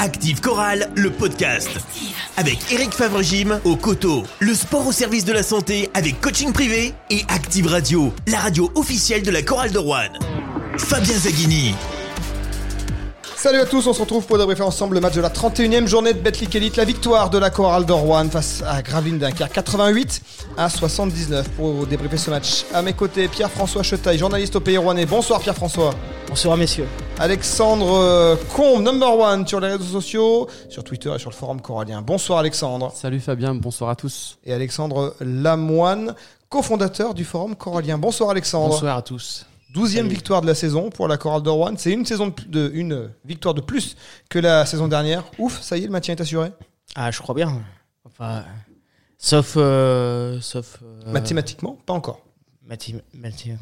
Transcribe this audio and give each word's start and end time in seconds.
Active 0.00 0.40
Chorale, 0.40 0.88
le 0.96 1.10
podcast. 1.10 1.68
Avec 2.38 2.72
Eric 2.72 2.92
Favre-Gym 2.92 3.60
au 3.64 3.76
coteau, 3.76 4.24
le 4.38 4.54
sport 4.54 4.86
au 4.86 4.92
service 4.92 5.26
de 5.26 5.32
la 5.34 5.42
santé 5.42 5.90
avec 5.92 6.22
coaching 6.22 6.54
privé 6.54 6.94
et 7.10 7.20
Active 7.28 7.66
Radio, 7.66 8.10
la 8.26 8.38
radio 8.38 8.72
officielle 8.76 9.22
de 9.22 9.30
la 9.30 9.42
chorale 9.42 9.72
de 9.72 9.78
Rouen. 9.78 10.08
Fabien 10.78 11.18
Zaghini. 11.18 11.74
Salut 13.40 13.60
à 13.60 13.64
tous, 13.64 13.86
on 13.86 13.94
se 13.94 14.00
retrouve 14.02 14.26
pour 14.26 14.36
débriefer 14.36 14.60
ensemble 14.60 14.96
le 14.96 15.00
match 15.00 15.14
de 15.14 15.22
la 15.22 15.30
31e 15.30 15.86
journée 15.86 16.12
de 16.12 16.18
Betclic 16.18 16.54
Elite, 16.56 16.76
la 16.76 16.84
victoire 16.84 17.30
de 17.30 17.38
la 17.38 17.48
chorale 17.48 17.86
de 17.86 17.92
Rouen 17.94 18.28
face 18.28 18.62
à 18.66 18.82
Gravelines 18.82 19.18
Dunkerque 19.18 19.50
88 19.54 20.22
à 20.58 20.68
79 20.68 21.48
pour 21.52 21.86
débriefer 21.86 22.18
ce 22.18 22.28
match. 22.28 22.66
À 22.74 22.82
mes 22.82 22.92
côtés, 22.92 23.28
Pierre-François 23.28 23.82
Chetaille, 23.82 24.18
journaliste 24.18 24.56
au 24.56 24.60
Pays 24.60 24.76
Rouennais. 24.76 25.06
Bonsoir 25.06 25.40
Pierre-François. 25.40 25.94
Bonsoir 26.28 26.58
messieurs. 26.58 26.86
Alexandre 27.18 27.94
euh, 27.94 28.36
Combe, 28.54 28.82
number 28.82 29.18
one 29.18 29.46
sur 29.46 29.58
les 29.58 29.68
réseaux 29.68 29.84
sociaux, 29.84 30.46
sur 30.68 30.84
Twitter 30.84 31.10
et 31.16 31.18
sur 31.18 31.30
le 31.30 31.34
forum 31.34 31.62
corallien. 31.62 32.02
Bonsoir 32.02 32.40
Alexandre. 32.40 32.92
Salut 32.94 33.20
Fabien, 33.20 33.54
bonsoir 33.54 33.88
à 33.88 33.96
tous. 33.96 34.36
Et 34.44 34.52
Alexandre 34.52 35.14
Lamoine, 35.18 36.14
cofondateur 36.50 37.14
du 37.14 37.24
forum 37.24 37.56
corallien. 37.56 37.96
Bonsoir 37.96 38.28
Alexandre. 38.28 38.74
Bonsoir 38.74 38.98
à 38.98 39.02
tous. 39.02 39.46
Douzième 39.72 40.08
victoire 40.08 40.40
de 40.42 40.46
la 40.46 40.54
saison 40.54 40.90
pour 40.90 41.06
la 41.08 41.16
Chorale 41.16 41.42
de 41.42 41.48
Rouen. 41.50 41.74
C'est 41.76 41.92
une 41.92 42.04
saison 42.06 42.28
de, 42.28 42.34
de- 42.48 42.70
une 42.74 43.10
victoire 43.24 43.54
de 43.54 43.60
plus 43.60 43.96
que 44.28 44.38
la 44.38 44.66
saison 44.66 44.88
dernière. 44.88 45.24
Ouf, 45.38 45.60
ça 45.60 45.76
y 45.78 45.82
est, 45.82 45.86
le 45.86 45.92
maintien 45.92 46.14
est 46.14 46.20
assuré. 46.20 46.50
Ah, 46.96 47.10
je 47.10 47.20
crois 47.20 47.34
bien. 47.34 47.62
Enfin, 48.04 48.44
sauf, 49.18 49.54
euh, 49.56 50.40
sauf. 50.40 50.78
euh, 50.82 51.12
Mathématiquement, 51.12 51.78
pas 51.86 51.92
encore. 51.92 52.20
mathé- 52.68 53.00
mathé- 53.16 53.56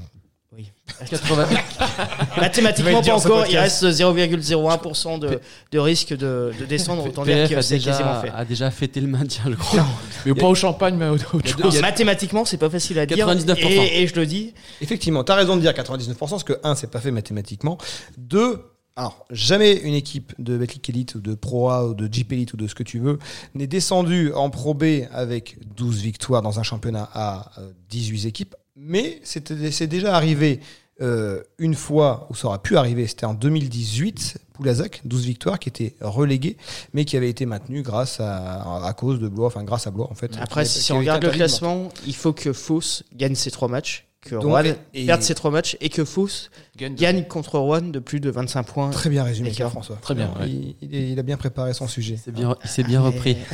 oui. 0.59 0.73
80... 1.09 1.47
Mathématiquement 2.37 2.93
pas 2.95 3.01
dire 3.01 3.15
encore. 3.15 3.47
Il 3.49 3.57
reste 3.57 3.85
0,01% 3.85 5.19
de, 5.21 5.41
de 5.71 5.79
risque 5.79 6.11
de, 6.11 6.53
de 6.59 6.65
descendre. 6.65 7.07
Autant 7.07 7.25
dire 7.25 7.49
que 7.49 7.55
a 7.55 7.63
c'est 7.63 7.79
quasiment 7.79 8.09
déjà, 8.09 8.21
fait. 8.21 8.31
a 8.31 8.45
déjà 8.45 8.71
fêté 8.71 9.01
le 9.01 9.07
maintien, 9.07 9.45
je 9.47 9.55
crois. 9.55 9.87
Mais 10.27 10.35
pas 10.35 10.49
au 10.49 10.55
champagne, 10.55 10.97
mais 10.97 11.09
autre 11.09 11.39
chose. 11.45 11.81
mathématiquement, 11.81 12.45
c'est 12.45 12.57
pas 12.57 12.69
facile 12.69 12.99
à 12.99 13.07
dire. 13.07 13.27
99%. 13.27 13.57
Et, 13.57 14.03
et 14.03 14.07
je 14.07 14.15
le 14.17 14.27
dis. 14.27 14.53
Effectivement, 14.81 15.23
tu 15.23 15.33
as 15.33 15.37
raison 15.37 15.57
de 15.57 15.61
dire 15.61 15.73
99%, 15.73 16.17
parce 16.19 16.45
que, 16.45 16.59
un, 16.65 16.75
c'est 16.75 16.91
pas 16.91 17.01
fait 17.01 17.13
mathématiquement. 17.13 17.79
Deux, 18.17 18.61
alors, 18.99 19.25
jamais 19.31 19.75
une 19.75 19.95
équipe 19.95 20.35
de 20.41 20.59
Betclic 20.59 20.89
Elite 20.89 21.15
ou 21.15 21.21
de 21.21 21.37
Pro 21.37 21.71
A 21.71 21.87
ou 21.87 21.95
de 21.95 22.13
Jeep 22.13 22.33
Elite 22.33 22.53
ou 22.55 22.57
de 22.57 22.67
ce 22.67 22.75
que 22.75 22.83
tu 22.83 22.99
veux 22.99 23.21
n'est 23.55 23.69
descendue 23.69 24.33
en 24.35 24.51
Pro 24.51 24.75
B 24.75 25.05
avec 25.13 25.57
12 25.77 26.03
victoires 26.03 26.43
dans 26.43 26.59
un 26.59 26.65
championnat 26.65 27.09
à 27.15 27.53
euh, 27.59 27.71
18 27.91 28.27
équipes. 28.27 28.57
Mais 28.81 29.21
c'est 29.25 29.87
déjà 29.87 30.15
arrivé 30.15 30.61
euh, 31.01 31.43
une 31.59 31.75
fois, 31.75 32.27
où 32.31 32.35
ça 32.35 32.49
aurait 32.49 32.59
pu 32.59 32.77
arriver, 32.77 33.07
c'était 33.07 33.27
en 33.27 33.35
2018, 33.35 34.39
Poulazac, 34.53 35.01
12 35.05 35.27
victoires, 35.27 35.59
qui 35.59 35.69
était 35.69 35.95
relégué, 36.01 36.57
mais 36.93 37.05
qui 37.05 37.17
avait 37.17 37.31
été 37.31 37.47
maintenu 37.47 37.83
grâce 37.83 38.19
à, 38.21 38.85
à 38.85 38.93
cause 38.95 39.21
de 39.21 39.29
Blois, 39.29 39.47
enfin 39.47 39.63
grâce 39.63 39.87
à 39.87 39.91
Blois 39.91 40.09
en 40.11 40.15
fait. 40.15 40.33
Après, 40.41 40.65
si 40.65 40.93
on 40.93 40.99
regarde 40.99 41.25
le 41.25 41.31
classement, 41.31 41.89
il 42.07 42.15
faut 42.15 42.33
que 42.33 42.53
Fos 42.53 43.05
gagne 43.15 43.37
ses 43.37 43.53
trois 43.53 43.69
matchs, 43.69 44.09
que 44.23 44.35
Donc, 44.35 44.45
Rouen 44.45 44.75
et- 44.93 45.07
perde 45.07 45.23
ses 45.23 45.37
trois 45.37 45.53
matchs 45.53 45.77
et 45.81 45.89
que 45.89 46.05
Fos 46.05 46.51
gagne 46.77 47.25
contre 47.27 47.59
Rouen 47.59 47.83
de 47.83 48.01
plus 48.01 48.19
de 48.19 48.31
25 48.31 48.63
points. 48.65 48.91
Très 48.91 49.11
bien 49.11 49.23
résumé. 49.23 49.53
François. 49.53 49.97
Très 50.03 50.17
bien, 50.17 50.33
ouais. 50.41 50.49
Il, 50.83 51.19
a 51.19 51.23
bien 51.23 51.37
préparé 51.37 51.75
son 51.75 51.87
sujet. 51.87 52.19
C'est 52.23 52.33
bien, 52.33 52.57
il 52.65 52.71
s'est 52.71 52.83
bien 52.83 53.01
repris. 53.01 53.37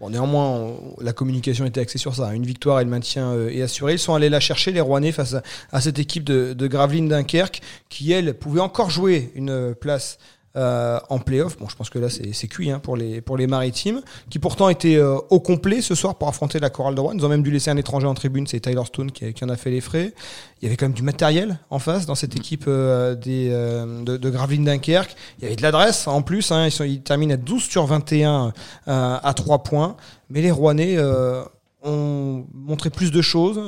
Bon, 0.00 0.10
néanmoins, 0.10 0.74
la 1.00 1.12
communication 1.12 1.64
était 1.64 1.80
axée 1.80 1.98
sur 1.98 2.14
ça. 2.16 2.34
Une 2.34 2.44
victoire 2.44 2.80
et 2.80 2.84
le 2.84 2.90
maintien 2.90 3.30
euh, 3.30 3.50
est 3.50 3.62
assuré. 3.62 3.92
Ils 3.92 3.98
sont 3.98 4.14
allés 4.14 4.28
la 4.28 4.40
chercher, 4.40 4.72
les 4.72 4.80
Rouennais, 4.80 5.12
face 5.12 5.34
à, 5.34 5.42
à 5.70 5.80
cette 5.80 6.00
équipe 6.00 6.24
de, 6.24 6.52
de 6.52 6.66
Gravelines 6.66 7.08
Dunkerque, 7.08 7.60
qui, 7.88 8.10
elle, 8.10 8.34
pouvait 8.34 8.60
encore 8.60 8.90
jouer 8.90 9.30
une 9.36 9.50
euh, 9.50 9.74
place 9.74 10.18
euh, 10.56 11.00
en 11.08 11.18
playoff. 11.18 11.58
Bon, 11.58 11.68
je 11.68 11.74
pense 11.74 11.90
que 11.90 11.98
là, 11.98 12.08
c'est 12.08 12.48
cuit 12.48 12.70
hein, 12.70 12.78
pour, 12.78 12.96
les, 12.96 13.20
pour 13.20 13.36
les 13.36 13.46
maritimes, 13.46 14.02
qui 14.30 14.38
pourtant 14.38 14.68
étaient 14.68 14.96
euh, 14.96 15.16
au 15.30 15.40
complet 15.40 15.80
ce 15.80 15.94
soir 15.94 16.14
pour 16.14 16.28
affronter 16.28 16.60
la 16.60 16.70
Chorale 16.70 16.94
de 16.94 17.00
Rouen. 17.00 17.12
Ils 17.14 17.26
ont 17.26 17.28
même 17.28 17.42
dû 17.42 17.50
laisser 17.50 17.70
un 17.70 17.76
étranger 17.76 18.06
en 18.06 18.14
tribune, 18.14 18.46
c'est 18.46 18.60
Tyler 18.60 18.84
Stone 18.84 19.10
qui, 19.10 19.34
en 19.44 19.48
a 19.48 19.56
fait 19.56 19.70
les 19.70 19.80
frais. 19.80 20.14
Il 20.60 20.64
y 20.64 20.68
avait 20.68 20.76
quand 20.76 20.86
même 20.86 20.94
du 20.94 21.02
matériel 21.02 21.58
en 21.70 21.78
face 21.78 22.06
dans 22.06 22.14
cette 22.14 22.36
équipe 22.36 22.66
euh, 22.68 23.14
de, 23.16 24.16
de 24.16 24.30
Gravelines 24.30 24.64
Dunkerque. 24.64 25.16
Il 25.38 25.44
y 25.44 25.46
avait 25.46 25.56
de 25.56 25.62
l'adresse 25.62 26.06
en 26.06 26.22
plus. 26.22 26.52
Hein, 26.52 26.68
ils, 26.80 27.02
terminent 27.02 27.34
à 27.34 27.36
12 27.36 27.62
sur 27.62 27.86
21 27.86 28.52
euh, 28.86 29.18
à 29.22 29.34
3 29.34 29.64
points. 29.64 29.96
Mais 30.30 30.40
les 30.40 30.50
Rouennais 30.50 30.98
ont 31.82 32.46
montré 32.54 32.90
plus 32.90 33.10
de 33.10 33.20
choses, 33.22 33.60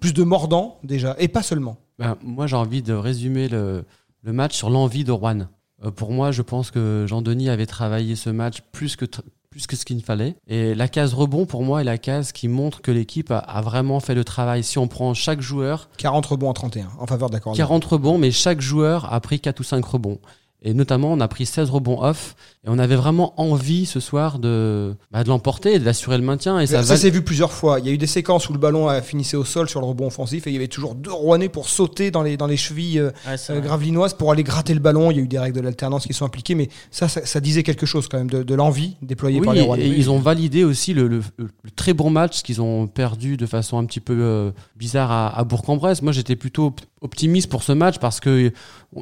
plus 0.00 0.14
de 0.14 0.22
mordants 0.22 0.78
déjà, 0.84 1.16
et 1.18 1.28
pas 1.28 1.42
seulement. 1.42 1.76
Ben, 1.98 2.16
moi, 2.22 2.46
j'ai 2.46 2.56
envie 2.56 2.82
de 2.82 2.94
résumer 2.94 3.48
le, 3.48 3.84
le 4.22 4.32
match 4.32 4.56
sur 4.56 4.70
l'envie 4.70 5.04
de 5.04 5.12
Rouen. 5.12 5.48
Euh, 5.84 5.90
pour 5.90 6.12
moi, 6.12 6.30
je 6.30 6.42
pense 6.42 6.70
que 6.70 7.06
Jean-Denis 7.08 7.48
avait 7.48 7.66
travaillé 7.66 8.16
ce 8.16 8.30
match 8.30 8.62
plus 8.72 8.96
que, 8.96 9.04
plus 9.50 9.66
que 9.66 9.76
ce 9.76 9.84
qu'il 9.84 10.02
fallait. 10.02 10.36
Et 10.46 10.74
la 10.74 10.88
case 10.88 11.14
rebond, 11.14 11.46
pour 11.46 11.62
moi, 11.62 11.80
est 11.80 11.84
la 11.84 11.98
case 11.98 12.32
qui 12.32 12.48
montre 12.48 12.80
que 12.80 12.90
l'équipe 12.90 13.30
a, 13.30 13.38
a 13.38 13.60
vraiment 13.60 14.00
fait 14.00 14.14
le 14.14 14.24
travail. 14.24 14.62
Si 14.64 14.78
on 14.78 14.88
prend 14.88 15.14
chaque 15.14 15.40
joueur, 15.40 15.88
40 15.98 16.26
rebonds 16.26 16.48
en 16.48 16.54
31 16.54 16.88
en 16.98 17.06
faveur 17.06 17.30
Rouen. 17.42 17.54
40 17.54 17.84
rebonds, 17.84 18.18
mais 18.18 18.30
chaque 18.30 18.60
joueur 18.60 19.12
a 19.12 19.20
pris 19.20 19.40
4 19.40 19.60
ou 19.60 19.64
5 19.64 19.84
rebonds. 19.84 20.18
Et 20.64 20.74
notamment, 20.74 21.12
on 21.12 21.20
a 21.20 21.28
pris 21.28 21.44
16 21.44 21.70
rebonds 21.70 22.02
off. 22.02 22.36
Et 22.64 22.68
on 22.70 22.78
avait 22.78 22.94
vraiment 22.94 23.34
envie 23.40 23.86
ce 23.86 23.98
soir 23.98 24.38
de, 24.38 24.94
bah, 25.10 25.24
de 25.24 25.28
l'emporter 25.28 25.74
et 25.74 25.78
d'assurer 25.80 26.16
le 26.16 26.22
maintien. 26.22 26.60
Et 26.60 26.68
ça, 26.68 26.84
Ça, 26.84 26.94
va- 26.94 26.96
s'est 26.96 27.10
vu 27.10 27.22
plusieurs 27.22 27.50
fois. 27.52 27.80
Il 27.80 27.86
y 27.86 27.88
a 27.88 27.92
eu 27.92 27.98
des 27.98 28.06
séquences 28.06 28.48
où 28.48 28.52
le 28.52 28.58
ballon 28.60 28.86
a 28.86 29.02
finissé 29.02 29.36
au 29.36 29.44
sol 29.44 29.68
sur 29.68 29.80
le 29.80 29.86
rebond 29.86 30.06
offensif 30.06 30.46
et 30.46 30.50
il 30.50 30.52
y 30.52 30.56
avait 30.58 30.68
toujours 30.68 30.94
deux 30.94 31.10
Rouennais 31.10 31.48
pour 31.48 31.68
sauter 31.68 32.12
dans 32.12 32.22
les, 32.22 32.36
dans 32.36 32.46
les 32.46 32.56
chevilles 32.56 33.00
euh, 33.00 33.10
Ouais, 33.26 33.34
euh, 33.50 33.60
gravelinoises 33.60 34.14
pour 34.14 34.30
aller 34.30 34.44
gratter 34.44 34.74
le 34.74 34.80
ballon. 34.80 35.10
Il 35.10 35.16
y 35.16 35.20
a 35.20 35.22
eu 35.24 35.26
des 35.26 35.40
règles 35.40 35.56
de 35.56 35.60
l'alternance 35.60 36.06
qui 36.06 36.12
sont 36.14 36.24
appliquées, 36.24 36.54
mais 36.54 36.68
ça, 36.92 37.08
ça, 37.08 37.26
ça 37.26 37.40
disait 37.40 37.64
quelque 37.64 37.84
chose 37.84 38.06
quand 38.06 38.18
même 38.18 38.30
de, 38.30 38.44
de 38.44 38.54
l'envie 38.54 38.94
déployée 39.02 39.40
Oui, 39.40 39.44
par 39.44 39.54
les 39.54 39.62
Rouennais. 39.62 39.84
et 39.88 39.98
ils 39.98 40.08
ont 40.08 40.20
validé 40.20 40.62
aussi 40.62 40.94
le, 40.94 41.08
le- 41.08 41.22
le 41.38 41.48
très 41.74 41.94
bon 41.94 42.10
match 42.10 42.42
qu'ils 42.42 42.62
ont 42.62 42.86
perdu 42.86 43.36
de 43.36 43.46
façon 43.46 43.76
un 43.78 43.84
petit 43.86 43.98
peu 43.98 44.16
euh, 44.20 44.52
bizarre 44.76 45.10
à, 45.10 45.36
à 45.36 45.42
Bourg-en-Bresse. 45.42 46.00
Moi, 46.02 46.12
j'étais 46.12 46.36
plutôt 46.36 46.66
op- 46.66 46.80
optimiste 47.00 47.50
pour 47.50 47.64
ce 47.64 47.72
match 47.72 47.98
parce 47.98 48.20
que 48.20 48.52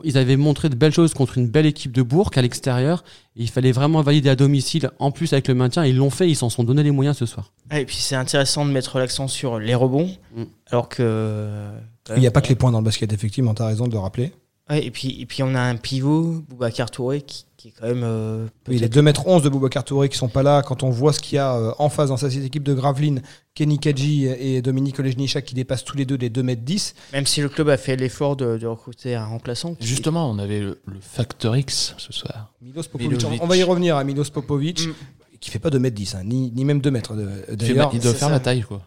ils 0.04 0.16
avaient 0.16 0.36
montré 0.38 0.70
de 0.70 0.76
belles 0.76 0.94
choses 0.94 1.12
contre 1.12 1.36
une 1.36 1.48
belle 1.48 1.66
équipe 1.66 1.92
de 1.92 2.00
Bourg 2.00 2.30
à 2.36 2.40
l'extérieur. 2.40 3.04
Il 3.36 3.48
fallait 3.48 3.72
vraiment 3.72 4.02
valider 4.02 4.28
à 4.28 4.36
domicile, 4.36 4.90
en 4.98 5.10
plus 5.12 5.32
avec 5.32 5.46
le 5.48 5.54
maintien. 5.54 5.84
Ils 5.86 5.96
l'ont 5.96 6.10
fait, 6.10 6.28
ils 6.28 6.34
s'en 6.36 6.50
sont 6.50 6.64
donné 6.64 6.82
les 6.82 6.90
moyens 6.90 7.16
ce 7.16 7.26
soir. 7.26 7.52
Ah, 7.70 7.80
Et 7.80 7.86
puis 7.86 7.96
c'est 7.96 8.16
intéressant 8.16 8.66
de 8.66 8.70
mettre 8.72 8.98
l'accent 8.98 9.28
sur 9.28 9.58
les 9.58 9.74
rebonds, 9.74 10.10
Mm. 10.34 10.42
alors 10.70 10.88
que. 10.88 11.68
Il 12.16 12.20
n'y 12.20 12.26
a 12.26 12.30
pas 12.32 12.40
que 12.40 12.48
les 12.48 12.56
points 12.56 12.72
dans 12.72 12.78
le 12.80 12.84
basket, 12.84 13.12
effectivement, 13.12 13.54
tu 13.54 13.62
as 13.62 13.66
raison 13.66 13.86
de 13.86 13.92
le 13.92 13.98
rappeler. 14.00 14.32
Ouais, 14.68 14.84
et 14.84 14.90
puis 14.90 15.20
et 15.20 15.26
puis 15.26 15.42
on 15.42 15.54
a 15.54 15.60
un 15.60 15.76
pivot, 15.76 16.42
Boubacar 16.48 16.90
Touré, 16.90 17.22
qui, 17.22 17.44
qui 17.60 17.68
est 17.68 17.72
quand 17.78 17.86
même. 17.86 18.02
euh, 18.02 18.46
Oui, 18.68 18.78
les 18.78 18.88
peut-être- 18.88 18.94
2m11 19.24 19.42
de 19.42 19.48
Boubacar 19.48 19.84
Touré 19.84 20.08
qui 20.08 20.16
sont 20.16 20.28
pas 20.28 20.42
là, 20.42 20.62
quand 20.62 20.82
on 20.82 20.90
voit 20.90 21.12
ce 21.12 21.20
qu'il 21.20 21.36
y 21.36 21.38
a 21.38 21.54
euh, 21.56 21.72
en 21.78 21.88
face 21.90 22.08
dans 22.08 22.16
cette 22.16 22.34
équipe 22.36 22.62
de 22.62 22.72
Gravelines, 22.74 23.20
Kenny 23.54 23.78
Kadji 23.78 24.26
et 24.26 24.62
Dominique 24.62 24.98
Olejnichak 24.98 25.44
qui 25.44 25.54
dépassent 25.54 25.84
tous 25.84 25.96
les 25.96 26.06
deux 26.06 26.16
les 26.16 26.30
2m10. 26.30 26.94
Même 27.12 27.26
si 27.26 27.40
le 27.42 27.48
club 27.48 27.68
a 27.68 27.76
fait 27.76 27.96
l'effort 27.96 28.36
de, 28.36 28.56
de 28.56 28.66
recruter 28.66 29.14
un 29.14 29.26
remplaçant. 29.26 29.76
Justement, 29.80 30.30
on 30.30 30.38
avait 30.38 30.60
le, 30.60 30.80
le 30.86 30.98
facteur 31.00 31.56
X 31.56 31.94
ce 31.98 32.12
soir. 32.12 32.52
Milos 32.62 32.84
Popovic. 32.84 33.10
Milovic. 33.18 33.42
On 33.42 33.46
va 33.46 33.56
y 33.56 33.62
revenir 33.62 33.96
à 33.96 34.04
Milos 34.04 34.30
Popovic, 34.32 34.86
Mm. 34.86 34.92
qui 35.40 35.50
fait 35.50 35.58
pas 35.58 35.70
2m10, 35.70 36.16
hein, 36.16 36.22
ni, 36.24 36.50
ni 36.52 36.64
même 36.64 36.80
2 36.80 36.90
mètres. 36.90 37.14
de- 37.14 37.22
Il, 37.22 37.44
fait 37.50 37.56
D'ailleurs, 37.56 37.90
il 37.92 38.00
doit 38.00 38.12
faire 38.12 38.28
ça. 38.28 38.34
ma 38.34 38.40
taille, 38.40 38.62
quoi. 38.62 38.80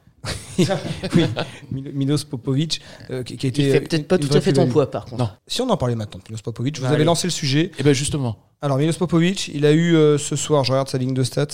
Oui, 0.58 1.26
Mil- 1.72 1.92
Milos 1.94 2.24
Popovic, 2.30 2.82
euh, 3.10 3.24
qui, 3.24 3.38
qui 3.38 3.46
a 3.46 3.50
été. 3.50 3.64
Il 3.64 3.72
fait 3.72 3.82
peut-être 3.82 4.08
pas 4.08 4.16
une 4.18 4.28
tout 4.28 4.36
à 4.36 4.42
fait 4.42 4.54
ton 4.54 4.68
poids 4.68 4.90
par 4.92 5.06
contre. 5.06 5.24
Non. 5.24 5.30
Si 5.48 5.62
on 5.62 5.70
en 5.70 5.78
parlait 5.78 5.96
maintenant, 5.96 6.20
de 6.20 6.24
Milos 6.32 6.42
Popovic, 6.44 6.78
vous 6.78 6.84
Bah, 6.84 6.90
avez 6.90 6.96
allez. 6.98 7.06
lancé 7.06 7.28
le 7.28 7.32
sujet. 7.32 7.72
Et 7.80 7.84
ben 7.84 7.94
justement, 7.94 8.38
Alors, 8.62 8.78
Milos 8.78 8.94
Popovic, 8.98 9.50
il 9.54 9.66
a 9.66 9.72
eu 9.72 9.96
euh, 9.96 10.18
ce 10.18 10.36
soir, 10.36 10.64
je 10.64 10.72
regarde 10.72 10.88
sa 10.90 10.98
ligne 10.98 11.14
de 11.14 11.24
stats, 11.24 11.48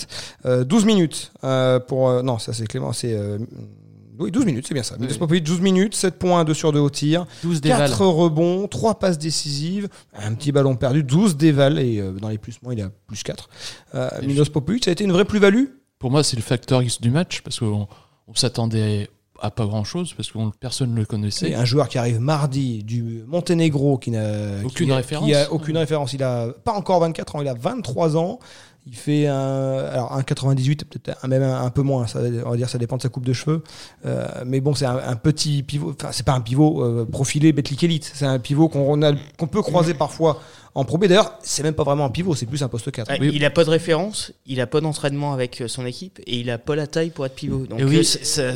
euh, 0.46 0.64
12 0.64 0.84
minutes 0.84 1.32
euh, 1.44 1.80
pour. 1.80 2.08
euh, 2.10 2.22
non, 2.22 2.38
ça 2.38 2.52
c'est 2.52 2.66
Clément, 2.66 2.92
c'est. 2.92 3.12
euh, 3.14 3.38
oui, 4.18 4.30
12 4.30 4.44
minutes, 4.44 4.66
c'est 4.68 4.74
bien 4.74 4.82
ça. 4.82 4.96
Milos 4.98 5.16
Popovic, 5.16 5.42
12 5.44 5.60
minutes, 5.62 5.94
7 5.94 6.18
points, 6.18 6.44
2 6.44 6.52
sur 6.52 6.72
2 6.72 6.78
au 6.78 6.90
tir, 6.90 7.26
12 7.42 7.62
dévals. 7.62 7.88
4 7.88 8.04
rebonds, 8.04 8.68
3 8.68 8.98
passes 8.98 9.16
décisives, 9.18 9.88
un 10.14 10.34
petit 10.34 10.52
ballon 10.52 10.76
perdu, 10.76 11.02
12 11.02 11.38
dévals, 11.38 11.78
et 11.78 12.00
euh, 12.00 12.12
dans 12.12 12.28
les 12.28 12.36
plus 12.36 12.60
moins, 12.62 12.74
il 12.74 12.82
a 12.82 12.90
plus 13.06 13.22
4. 13.22 13.48
Euh, 13.94 14.10
Et 14.20 14.26
Milos 14.26 14.44
Popovic, 14.52 14.84
ça 14.84 14.90
a 14.90 14.92
été 14.92 15.04
une 15.04 15.12
vraie 15.12 15.24
plus-value? 15.24 15.64
Pour 15.98 16.10
moi, 16.10 16.22
c'est 16.22 16.36
le 16.36 16.42
facteur 16.42 16.82
X 16.82 17.00
du 17.00 17.10
match 17.10 17.40
parce 17.40 17.58
qu'on 17.60 17.66
on 17.66 17.88
s'attendait 18.34 19.08
à 19.42 19.50
pas 19.50 19.64
grand 19.64 19.84
chose 19.84 20.12
parce 20.14 20.30
que 20.30 20.36
on- 20.38 20.50
personne 20.50 20.92
ne 20.92 20.96
le 20.98 21.06
connaissait. 21.06 21.54
un 21.54 21.64
joueur 21.64 21.88
qui 21.88 21.96
arrive 21.96 22.20
mardi 22.20 22.82
du 22.84 23.24
Monténégro 23.26 23.96
qui 23.96 24.10
n'a 24.10 24.62
Aucune 24.64 24.86
qui 24.88 24.92
a- 24.92 24.96
référence. 24.96 25.26
qui 25.26 25.34
a 25.34 25.50
aucune 25.52 25.76
référence. 25.78 26.12
Il 26.12 26.22
a 26.22 26.48
pas 26.64 26.72
encore 26.72 27.00
24 27.00 27.36
ans, 27.36 27.40
il 27.40 27.48
a 27.48 27.54
23 27.54 28.16
ans. 28.18 28.38
Il 28.92 28.96
fait 28.96 29.28
un, 29.28 29.84
alors 29.92 30.12
un 30.12 30.22
98, 30.24 30.84
peut-être 30.84 31.28
même 31.28 31.44
un, 31.44 31.62
un 31.64 31.70
peu 31.70 31.82
moins. 31.82 32.08
Ça, 32.08 32.18
on 32.44 32.50
va 32.50 32.56
dire, 32.56 32.68
ça 32.68 32.76
dépend 32.78 32.96
de 32.96 33.02
sa 33.02 33.08
coupe 33.08 33.24
de 33.24 33.32
cheveux. 33.32 33.62
Euh, 34.04 34.26
mais 34.44 34.60
bon, 34.60 34.74
c'est 34.74 34.84
un, 34.86 34.96
un 35.06 35.14
petit 35.14 35.62
pivot. 35.62 35.94
Enfin, 35.96 36.10
c'est 36.12 36.26
pas 36.26 36.32
un 36.32 36.40
pivot 36.40 36.82
euh, 36.84 37.04
profilé 37.10 37.52
Betclic 37.52 37.84
Elite. 37.84 38.10
C'est 38.12 38.24
un 38.26 38.40
pivot 38.40 38.68
qu'on 38.68 39.00
a- 39.02 39.12
qu'on 39.38 39.46
peut 39.46 39.62
croiser 39.62 39.94
parfois 39.94 40.40
en 40.74 40.84
Pro 40.84 40.98
B. 40.98 41.06
D'ailleurs, 41.06 41.38
c'est 41.42 41.62
même 41.62 41.74
pas 41.74 41.84
vraiment 41.84 42.04
un 42.06 42.10
pivot, 42.10 42.34
c'est 42.34 42.46
plus 42.46 42.62
un 42.64 42.68
poste 42.68 42.90
4. 42.90 43.10
Ouais, 43.10 43.18
Oui. 43.20 43.30
Il 43.32 43.44
a 43.44 43.50
pas 43.50 43.62
de 43.64 43.70
référence, 43.70 44.32
il 44.46 44.60
a 44.60 44.66
pas 44.66 44.80
d'entraînement 44.80 45.32
avec 45.32 45.60
euh, 45.60 45.68
son 45.68 45.86
équipe 45.86 46.18
et 46.26 46.38
il 46.40 46.50
a 46.50 46.58
pas 46.58 46.74
la 46.74 46.86
taille 46.88 47.10
pour 47.10 47.24
être 47.26 47.34
pivot. 47.36 47.66
Donc 47.66 47.80
oui, 47.84 47.98
euh, 47.98 48.02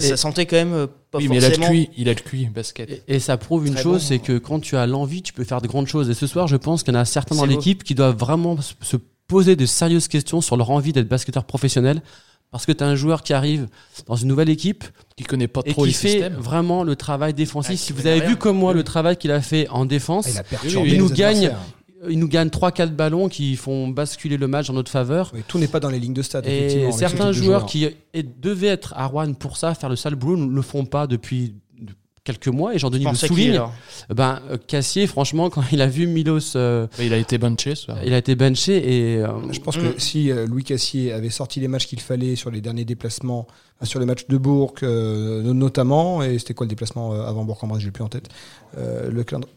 ça, 0.01 0.17
sentait 0.17 0.47
quand 0.47 0.57
même 0.57 0.73
euh, 0.75 0.87
pas 1.13 1.19
Oui, 1.19 1.29
mais 1.29 1.37
il 1.37 1.45
a 1.45 1.49
le 1.49 1.55
forcément. 1.55 1.73
QI, 1.77 1.91
il 1.97 2.09
a 2.09 2.13
le 2.13 2.21
QI 2.21 2.47
basket. 2.47 2.91
Et, 2.91 3.03
et 3.07 3.19
ça 3.21 3.37
prouve 3.37 3.67
une 3.69 3.75
Très 3.75 3.83
chose, 3.85 4.01
bon. 4.03 4.09
c'est 4.09 4.19
que 4.19 4.39
quand 4.39 4.59
tu 4.59 4.77
as 4.77 4.87
l'envie, 4.89 5.23
tu 5.23 5.33
peux 5.33 5.45
faire 5.45 5.61
de 5.61 5.69
grandes 5.69 5.87
choses. 5.87 6.11
Et 6.11 6.15
ce 6.15 6.27
soir, 6.27 6.49
je 6.49 6.57
pense 6.57 6.83
qu'il 6.83 6.93
y 6.93 6.97
en 6.97 7.01
a 7.01 7.05
certains 7.05 7.37
dans 7.37 7.47
l'équipe 7.47 7.85
qui 7.85 7.95
doivent 7.95 8.17
vraiment 8.17 8.57
se 8.81 8.97
poser 9.27 9.57
de 9.57 9.67
sérieuses 9.67 10.09
questions 10.09 10.41
sur 10.41 10.57
leur 10.57 10.71
envie 10.71 10.93
d'être 10.93 11.09
basketteur 11.09 11.45
professionnel. 11.45 12.03
Parce 12.51 12.67
que 12.67 12.73
tu 12.73 12.85
as 12.85 12.87
un 12.87 12.95
joueur 12.95 13.23
qui 13.25 13.33
arrive 13.33 13.67
dans 14.07 14.15
une 14.15 14.29
nouvelle 14.29 14.49
équipe 14.49 14.85
Qui 15.17 15.25
connaît 15.25 15.49
pas 15.49 15.63
et 15.65 15.73
trop 15.73 15.83
qui 15.83 15.89
les 15.89 15.95
fait 15.95 16.09
systèmes. 16.11 16.35
vraiment 16.35 16.85
le 16.85 16.95
travail 16.95 17.35
défensif. 17.35 17.73
Ah, 17.75 17.77
si 17.77 17.87
qui 17.93 17.93
vous 18.01 18.07
avez 18.07 18.21
rien. 18.21 18.29
vu 18.29 18.37
comme 18.37 18.57
moi 18.59 18.71
Oui. 18.71 18.77
le 18.77 18.85
travail 18.85 19.17
qu'il 19.17 19.33
a 19.33 19.41
fait 19.41 19.67
en 19.71 19.85
défense, 19.87 20.29
Il 20.29 20.39
a 20.79 20.85
il 20.85 20.99
nous 20.99 21.09
gagne. 21.11 21.47
adversaires. 21.47 21.59
il 22.09 22.19
nous 22.21 22.29
gagne 22.29 22.49
3-4 22.51 22.91
ballons 22.95 23.29
qui 23.29 23.57
font 23.57 23.89
basculer 23.89 24.37
le 24.37 24.47
match 24.47 24.71
en 24.71 24.75
notre 24.75 24.91
faveur. 24.91 25.33
Oui, 25.35 25.41
tout 25.49 25.59
n'est 25.59 25.67
pas 25.67 25.81
dans 25.81 25.89
les 25.91 25.99
lignes 25.99 26.15
de 26.15 26.23
stats. 26.23 26.43
Et 26.47 26.93
certains 26.93 27.33
joueurs 27.33 27.67
qui 27.67 27.89
devaient 28.41 28.69
être 28.69 28.95
à 28.97 29.07
Rouen 29.07 29.33
pour 29.33 29.57
ça, 29.57 29.75
faire 29.75 29.89
le 29.89 29.97
sale 29.97 30.15
boulot, 30.15 30.37
ne 30.37 30.55
le 30.55 30.63
font 30.63 30.85
pas 30.85 31.09
depuis 31.09 31.55
quelques 32.25 32.49
mois. 32.49 32.75
Et 32.75 32.79
Jean-Denis 32.79 33.05
le 33.05 33.15
souligne. 33.15 33.61
Ben, 34.09 34.41
euh, 34.51 34.57
Cassier, 34.67 35.07
franchement, 35.07 35.51
quand 35.51 35.63
il 35.73 35.81
a 35.83 35.87
vu 35.87 36.07
Milos, 36.07 36.57
euh, 36.57 36.87
il 36.99 37.13
a 37.13 37.19
été 37.19 37.39
benché, 37.39 37.75
ça. 37.75 37.97
il 38.05 38.13
a 38.15 38.19
été 38.19 38.35
benché 38.35 38.77
et 38.77 39.19
euh, 39.23 39.29
Je 39.53 39.61
pense 39.61 39.77
Mm. 39.77 39.93
que 39.93 40.01
si 40.01 40.31
euh, 40.33 40.47
Louis 40.47 40.65
Cassier 40.65 41.13
avait 41.13 41.31
sorti 41.31 41.61
les 41.61 41.69
matchs 41.69 41.87
qu'il 41.87 42.01
fallait 42.01 42.35
sur 42.37 42.51
les 42.51 42.61
derniers 42.61 42.85
déplacements, 42.85 43.47
sur 43.83 44.01
les 44.01 44.07
matchs 44.07 44.27
de 44.29 44.39
Bourg 44.39 44.75
euh, 44.83 45.53
notamment, 45.53 46.23
et 46.23 46.39
c'était 46.39 46.55
quoi 46.55 46.65
le 46.65 46.71
déplacement 46.71 47.13
avant 47.13 47.45
Bourg-en-Bresse, 47.45 47.83
j'ai 47.83 47.91
plus 47.91 48.05
en 48.05 48.09
tête, 48.09 48.29
euh, 48.79 49.11
le 49.11 49.23
calendrier- 49.25 49.53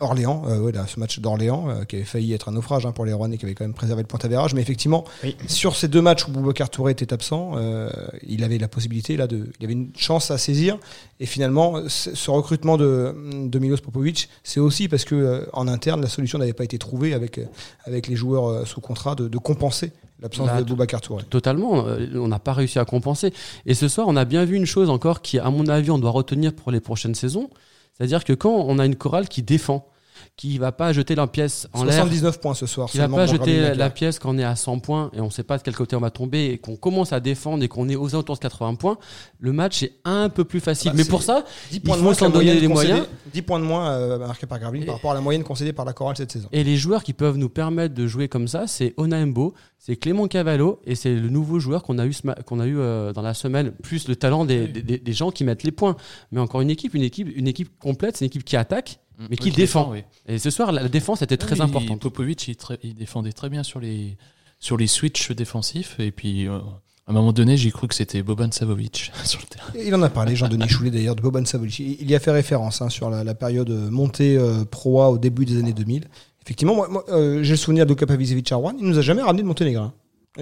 Orléans, 0.00 0.42
euh, 0.48 0.58
ouais, 0.60 0.72
là, 0.72 0.86
ce 0.86 0.98
match 1.00 1.18
d'Orléans 1.20 1.68
euh, 1.68 1.84
qui 1.84 1.96
avait 1.96 2.04
failli 2.04 2.32
être 2.32 2.48
un 2.48 2.52
naufrage 2.52 2.84
hein, 2.86 2.92
pour 2.92 3.04
les 3.04 3.12
Rouennais 3.12 3.38
qui 3.38 3.44
avait 3.44 3.54
quand 3.54 3.64
même 3.64 3.74
préservé 3.74 4.02
le 4.02 4.06
point 4.06 4.18
d'avérage, 4.20 4.54
mais 4.54 4.60
effectivement 4.60 5.04
Oui. 5.24 5.36
sur 5.46 5.76
ces 5.76 5.88
deux 5.88 6.02
matchs 6.02 6.26
où 6.28 6.30
Boubacar 6.30 6.70
Touré 6.70 6.92
était 6.92 7.12
absent, 7.12 7.52
euh, 7.56 7.90
il 8.26 8.44
avait 8.44 8.58
la 8.58 8.68
possibilité 8.68 9.16
là 9.16 9.26
de, 9.26 9.50
il 9.60 9.64
avait 9.64 9.72
une 9.72 9.90
chance 9.96 10.30
à 10.30 10.38
saisir 10.38 10.78
et 11.20 11.26
finalement 11.26 11.80
ce 11.88 12.30
recrutement 12.30 12.76
de, 12.76 13.14
de 13.46 13.58
Milos 13.58 13.78
Popovic, 13.78 14.28
c'est 14.44 14.60
aussi 14.60 14.88
parce 14.88 15.04
que 15.04 15.14
euh, 15.14 15.46
en 15.52 15.68
interne 15.68 16.00
la 16.02 16.08
solution 16.08 16.38
n'avait 16.38 16.52
pas 16.52 16.64
été 16.64 16.78
trouvée 16.78 17.14
avec 17.14 17.40
avec 17.84 18.06
les 18.06 18.16
joueurs 18.16 18.66
sous 18.66 18.80
contrat 18.80 19.14
de, 19.14 19.28
de 19.28 19.38
compenser 19.38 19.92
l'absence 20.20 20.48
de 20.58 20.64
Boubacar 20.64 21.00
Touré. 21.02 21.24
totalement, 21.28 21.84
on 22.14 22.28
n'a 22.28 22.38
pas 22.38 22.54
réussi 22.54 22.78
à 22.78 22.84
compenser. 22.86 23.34
Et 23.66 23.74
ce 23.74 23.86
soir, 23.86 24.06
on 24.08 24.16
a 24.16 24.24
bien 24.24 24.46
vu 24.46 24.56
une 24.56 24.64
chose 24.64 24.88
encore 24.88 25.20
qui, 25.20 25.38
à 25.38 25.50
mon 25.50 25.66
avis, 25.68 25.90
on 25.90 25.98
doit 25.98 26.10
retenir 26.10 26.54
pour 26.54 26.72
les 26.72 26.80
prochaines 26.80 27.14
saisons. 27.14 27.50
C'est-à-dire 27.96 28.24
que 28.24 28.32
quand 28.32 28.50
on 28.50 28.78
a 28.78 28.84
une 28.84 28.96
chorale 28.96 29.28
qui 29.28 29.42
défend, 29.42 29.88
qui 30.36 30.58
va 30.58 30.72
pas 30.72 30.92
jeter 30.92 31.14
la 31.14 31.26
pièce 31.26 31.68
en 31.72 31.84
l'air, 31.84 31.94
79 31.94 32.40
points 32.40 32.54
ce 32.54 32.66
soir. 32.66 32.88
qui 32.90 32.98
va 32.98 33.08
pas 33.08 33.26
jeter 33.26 33.74
la 33.74 33.90
pièce 33.90 34.18
quand 34.18 34.34
on 34.34 34.38
est 34.38 34.44
à 34.44 34.56
100 34.56 34.78
points 34.80 35.10
et 35.14 35.20
on 35.20 35.30
sait 35.30 35.42
pas 35.42 35.58
de 35.58 35.62
quel 35.62 35.74
côté 35.74 35.96
on 35.96 36.00
va 36.00 36.10
tomber 36.10 36.46
et 36.46 36.58
qu'on 36.58 36.76
commence 36.76 37.12
à 37.12 37.20
défendre 37.20 37.62
et 37.64 37.68
qu'on 37.68 37.88
est 37.88 37.96
aux 37.96 38.14
alentours 38.14 38.36
de 38.36 38.40
80 38.40 38.74
points, 38.76 38.98
le 39.40 39.52
match 39.52 39.82
est 39.82 39.92
un 40.04 40.28
peu 40.28 40.44
plus 40.44 40.60
facile. 40.60 40.90
Bah, 40.92 40.96
Mais 40.98 41.04
pour 41.04 41.22
ça, 41.22 41.44
10 41.70 41.76
il 41.76 41.82
points 41.82 41.96
de 41.96 42.02
faut 42.02 42.14
s'en 42.14 42.30
donner 42.30 42.58
les 42.58 42.68
moyens. 42.68 43.06
10 43.32 43.42
points 43.42 43.58
de 43.60 43.64
moins 43.64 43.90
euh, 43.92 44.18
marqués 44.18 44.46
par 44.46 44.58
Gravelines 44.58 44.82
Et- 44.82 44.86
par 44.86 44.96
rapport 44.96 45.10
à 45.12 45.14
la 45.14 45.20
moyenne 45.20 45.44
concédée 45.44 45.72
par 45.72 45.84
la 45.84 45.92
chorale 45.92 46.16
cette 46.16 46.32
saison. 46.32 46.48
Et 46.52 46.64
les 46.64 46.76
joueurs 46.76 47.02
qui 47.04 47.12
peuvent 47.12 47.36
nous 47.36 47.48
permettre 47.48 47.94
de 47.94 48.06
jouer 48.06 48.28
comme 48.28 48.48
ça, 48.48 48.66
c'est 48.66 48.94
Onaembo, 48.96 49.54
c'est 49.78 49.96
Clément 49.96 50.26
Cavallo 50.28 50.80
et 50.84 50.94
c'est 50.94 51.14
le 51.14 51.28
nouveau 51.28 51.58
joueur 51.58 51.82
qu'on 51.82 51.98
a 51.98 52.06
eu, 52.06 52.12
ce 52.12 52.26
ma- 52.26 52.34
qu'on 52.34 52.60
a 52.60 52.66
eu 52.66 52.78
euh, 52.78 53.12
dans 53.12 53.22
la 53.22 53.34
semaine, 53.34 53.72
plus 53.82 54.08
le 54.08 54.16
talent 54.16 54.44
des, 54.44 54.66
des- 54.68 54.82
des- 54.82 54.98
des 54.98 55.12
gens 55.12 55.30
qui 55.30 55.44
mettent 55.44 55.62
les 55.62 55.72
points. 55.72 55.96
Mais 56.32 56.40
encore 56.40 56.60
une 56.60 56.70
équipe, 56.70 56.94
une 56.94 57.02
équipe, 57.02 57.28
une 57.36 57.46
équipe 57.48 57.78
complète, 57.78 58.16
c'est 58.16 58.24
une 58.24 58.28
équipe 58.28 58.44
qui 58.44 58.56
attaque. 58.56 58.98
Mais 59.30 59.36
qui 59.36 59.50
défend. 59.50 59.90
oui. 59.90 60.04
Et 60.26 60.38
ce 60.38 60.50
soir, 60.50 60.72
la 60.72 60.88
défense 60.88 61.22
était 61.22 61.36
très 61.36 61.56
Oui, 61.56 61.62
importante. 61.62 62.00
Popovic, 62.00 62.48
il, 62.82 62.94
défendait 62.94 63.32
très 63.32 63.48
bien 63.48 63.62
sur 63.62 63.80
les, 63.80 64.16
sur 64.60 64.76
les 64.76 64.86
switches 64.86 65.32
défensifs. 65.32 65.98
Et 65.98 66.12
puis, 66.12 66.46
euh, 66.48 66.58
à 67.06 67.12
un 67.12 67.14
moment 67.14 67.32
donné, 67.32 67.56
j'ai 67.56 67.70
cru 67.70 67.86
que 67.86 67.94
c'était 67.94 68.22
Boban 68.22 68.50
Savovic 68.50 69.12
sur 69.24 69.40
le 69.40 69.46
terrain. 69.46 69.72
Il 69.80 69.94
en 69.94 70.02
a 70.02 70.10
parlé, 70.10 70.34
Jean-Denis 70.34 70.68
Choulet 70.68 70.90
d'ailleurs, 70.90 71.14
de 71.14 71.22
Boban 71.22 71.44
Savovic. 71.44 71.78
Il 71.78 72.10
y 72.10 72.14
a 72.16 72.20
fait 72.20 72.32
référence 72.32 72.82
hein, 72.82 72.88
sur 72.88 73.10
la, 73.10 73.22
la 73.22 73.34
période 73.34 73.70
euh, 73.70 73.90
montée 73.90 74.36
euh, 74.36 74.64
Pro 74.64 75.02
A 75.02 75.10
au 75.10 75.18
début 75.18 75.44
des 75.44 75.58
années 75.58 75.72
2000. 75.72 76.08
Effectivement, 76.42 76.74
moi, 76.74 76.88
moi, 76.88 77.04
euh, 77.08 77.42
j'ai 77.42 77.52
le 77.52 77.56
souvenir 77.56 77.86
de 77.86 77.94
Kapavicevic 77.94 78.50
à 78.50 78.56
Rouen. 78.56 78.74
Il 78.78 78.86
nous 78.86 78.98
a 78.98 79.02
jamais 79.02 79.22
ramené 79.22 79.42
de 79.42 79.46
Monténégrin. 79.46 79.92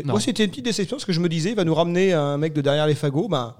Moi, 0.04 0.20
c'était 0.20 0.44
une 0.44 0.50
petite 0.50 0.64
déception 0.64 0.96
parce 0.96 1.04
que 1.04 1.12
je 1.12 1.20
me 1.20 1.28
disais, 1.28 1.50
il 1.50 1.56
va 1.56 1.64
nous 1.64 1.74
ramener 1.74 2.14
un 2.14 2.36
mec 2.36 2.52
de 2.52 2.60
derrière 2.60 2.86
les 2.86 2.96
fagots, 2.96 3.28
ben, 3.28 3.54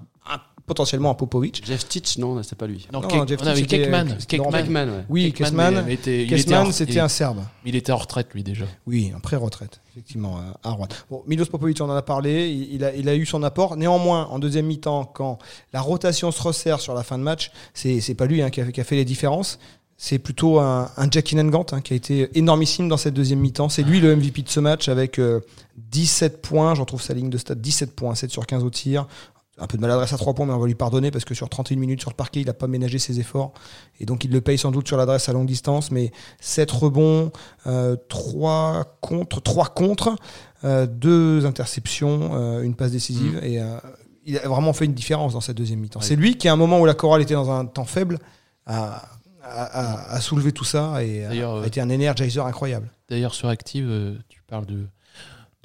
potentiellement 0.65 1.11
un 1.11 1.13
Popovic. 1.13 1.63
Jeff 1.65 1.81
Stitch, 1.81 2.17
non, 2.17 2.41
c'est 2.43 2.57
pas 2.57 2.67
lui. 2.67 2.87
Non, 2.91 3.01
Jeff 3.27 3.39
on 3.41 3.55
c'était, 3.55 3.83
Kekman. 3.83 4.11
euh, 4.11 4.15
Kekman. 4.27 4.89
Ouais. 4.89 5.05
Oui, 5.09 5.31
Kekman, 5.33 5.77
en- 5.77 6.71
c'était 6.71 6.99
un 6.99 7.07
Serbe. 7.07 7.39
Il 7.65 7.75
était 7.75 7.91
en 7.91 7.97
retraite, 7.97 8.27
lui, 8.33 8.43
déjà. 8.43 8.65
Oui, 8.87 9.11
en 9.15 9.19
pré-retraite, 9.19 9.81
effectivement, 9.91 10.37
euh, 10.39 10.41
à 10.63 10.71
Rouen. 10.71 10.87
Bon, 11.11 11.23
Milos 11.27 11.45
Popovic, 11.45 11.79
on 11.81 11.89
en 11.89 11.95
a 11.95 12.01
parlé, 12.01 12.49
il, 12.49 12.75
il 12.75 12.83
a, 12.83 12.95
il 12.95 13.07
a 13.09 13.15
eu 13.15 13.25
son 13.25 13.43
apport. 13.43 13.75
Néanmoins, 13.77 14.25
en 14.31 14.39
deuxième 14.39 14.65
mi-temps, 14.65 15.05
quand 15.05 15.37
la 15.73 15.81
rotation 15.81 16.31
se 16.31 16.41
resserre 16.41 16.79
sur 16.79 16.93
la 16.93 17.03
fin 17.03 17.17
de 17.17 17.23
match, 17.23 17.51
c'est 17.73 18.15
pas 18.15 18.25
lui 18.25 18.41
hein, 18.41 18.49
qui, 18.49 18.61
a, 18.61 18.71
qui 18.71 18.81
a 18.81 18.83
fait 18.83 18.95
les 18.95 19.05
différences. 19.05 19.59
C'est 19.97 20.19
plutôt 20.19 20.59
un, 20.59 20.91
un 20.97 21.09
Jackie 21.09 21.37
Nangant 21.37 21.65
hein, 21.71 21.79
qui 21.79 21.93
a 21.93 21.95
été 21.95 22.29
énormissime 22.37 22.89
dans 22.89 22.97
cette 22.97 23.13
deuxième 23.13 23.39
mi-temps. 23.39 23.69
C'est 23.69 23.83
lui 23.83 24.01
le 24.01 24.13
MVP 24.17 24.41
de 24.41 24.49
ce 24.49 24.59
match 24.59 24.89
avec 24.89 25.19
euh, 25.19 25.39
17 25.77 26.41
points. 26.41 26.75
J'en 26.75 26.83
trouve 26.83 27.01
sa 27.01 27.13
ligne 27.13 27.29
de 27.29 27.37
stade 27.37 27.61
17 27.61 27.95
points, 27.95 28.13
7 28.13 28.29
sur 28.29 28.45
15 28.45 28.63
au 28.65 28.69
tir. 28.69 29.07
Un 29.57 29.67
peu 29.67 29.77
de 29.77 29.81
maladresse 29.81 30.11
à 30.11 30.17
3 30.17 30.33
points, 30.33 30.45
mais 30.45 30.51
on 30.53 30.59
va 30.59 30.67
lui 30.67 30.75
pardonner 30.75 31.11
parce 31.11 31.23
que 31.23 31.33
sur 31.33 31.47
31 31.47 31.77
minutes 31.77 32.01
sur 32.01 32.09
le 32.09 32.15
parquet, 32.15 32.41
il 32.41 32.47
n'a 32.47 32.53
pas 32.53 32.67
ménagé 32.67 32.99
ses 32.99 33.21
efforts. 33.21 33.53
Et 34.01 34.05
donc 34.05 34.25
il 34.25 34.31
le 34.31 34.41
paye 34.41 34.57
sans 34.57 34.69
doute 34.71 34.85
sur 34.87 34.97
l'adresse 34.97 35.29
à 35.29 35.33
longue 35.33 35.47
distance. 35.47 35.91
Mais 35.91 36.11
7 36.41 36.69
rebonds, 36.71 37.31
euh, 37.65 37.95
3 38.09 38.97
contre, 38.99 39.41
3 39.41 39.67
contre, 39.69 40.15
euh, 40.65 40.85
2 40.87 41.45
interceptions, 41.45 42.31
euh, 42.33 42.63
une 42.63 42.75
passe 42.75 42.91
décisive. 42.91 43.39
Et 43.43 43.61
euh, 43.61 43.77
il 44.25 44.37
a 44.39 44.47
vraiment 44.49 44.73
fait 44.73 44.85
une 44.85 44.93
différence 44.93 45.33
dans 45.33 45.41
cette 45.41 45.55
deuxième 45.55 45.79
mi-temps. 45.79 46.01
C'est 46.01 46.15
lui 46.17 46.37
qui, 46.37 46.47
à 46.49 46.53
un 46.53 46.57
moment 46.57 46.81
où 46.81 46.85
la 46.85 46.93
chorale 46.95 47.21
était 47.21 47.35
dans 47.35 47.49
un 47.51 47.65
temps 47.65 47.85
faible, 47.85 48.19
a, 48.65 49.03
a, 49.41 49.63
a- 49.63 50.15
a 50.15 50.19
soulevé 50.19 50.51
tout 50.51 50.63
ça 50.65 51.01
et 51.03 51.23
a, 51.25 51.33
été 51.65 51.79
un 51.79 51.89
energizer 51.89 52.45
incroyable. 52.45 52.89
D'ailleurs, 53.07 53.33
sur 53.35 53.47
Active, 53.47 53.85
euh, 53.87 54.15
tu 54.27 54.41
parles 54.47 54.65
de, 54.65 54.87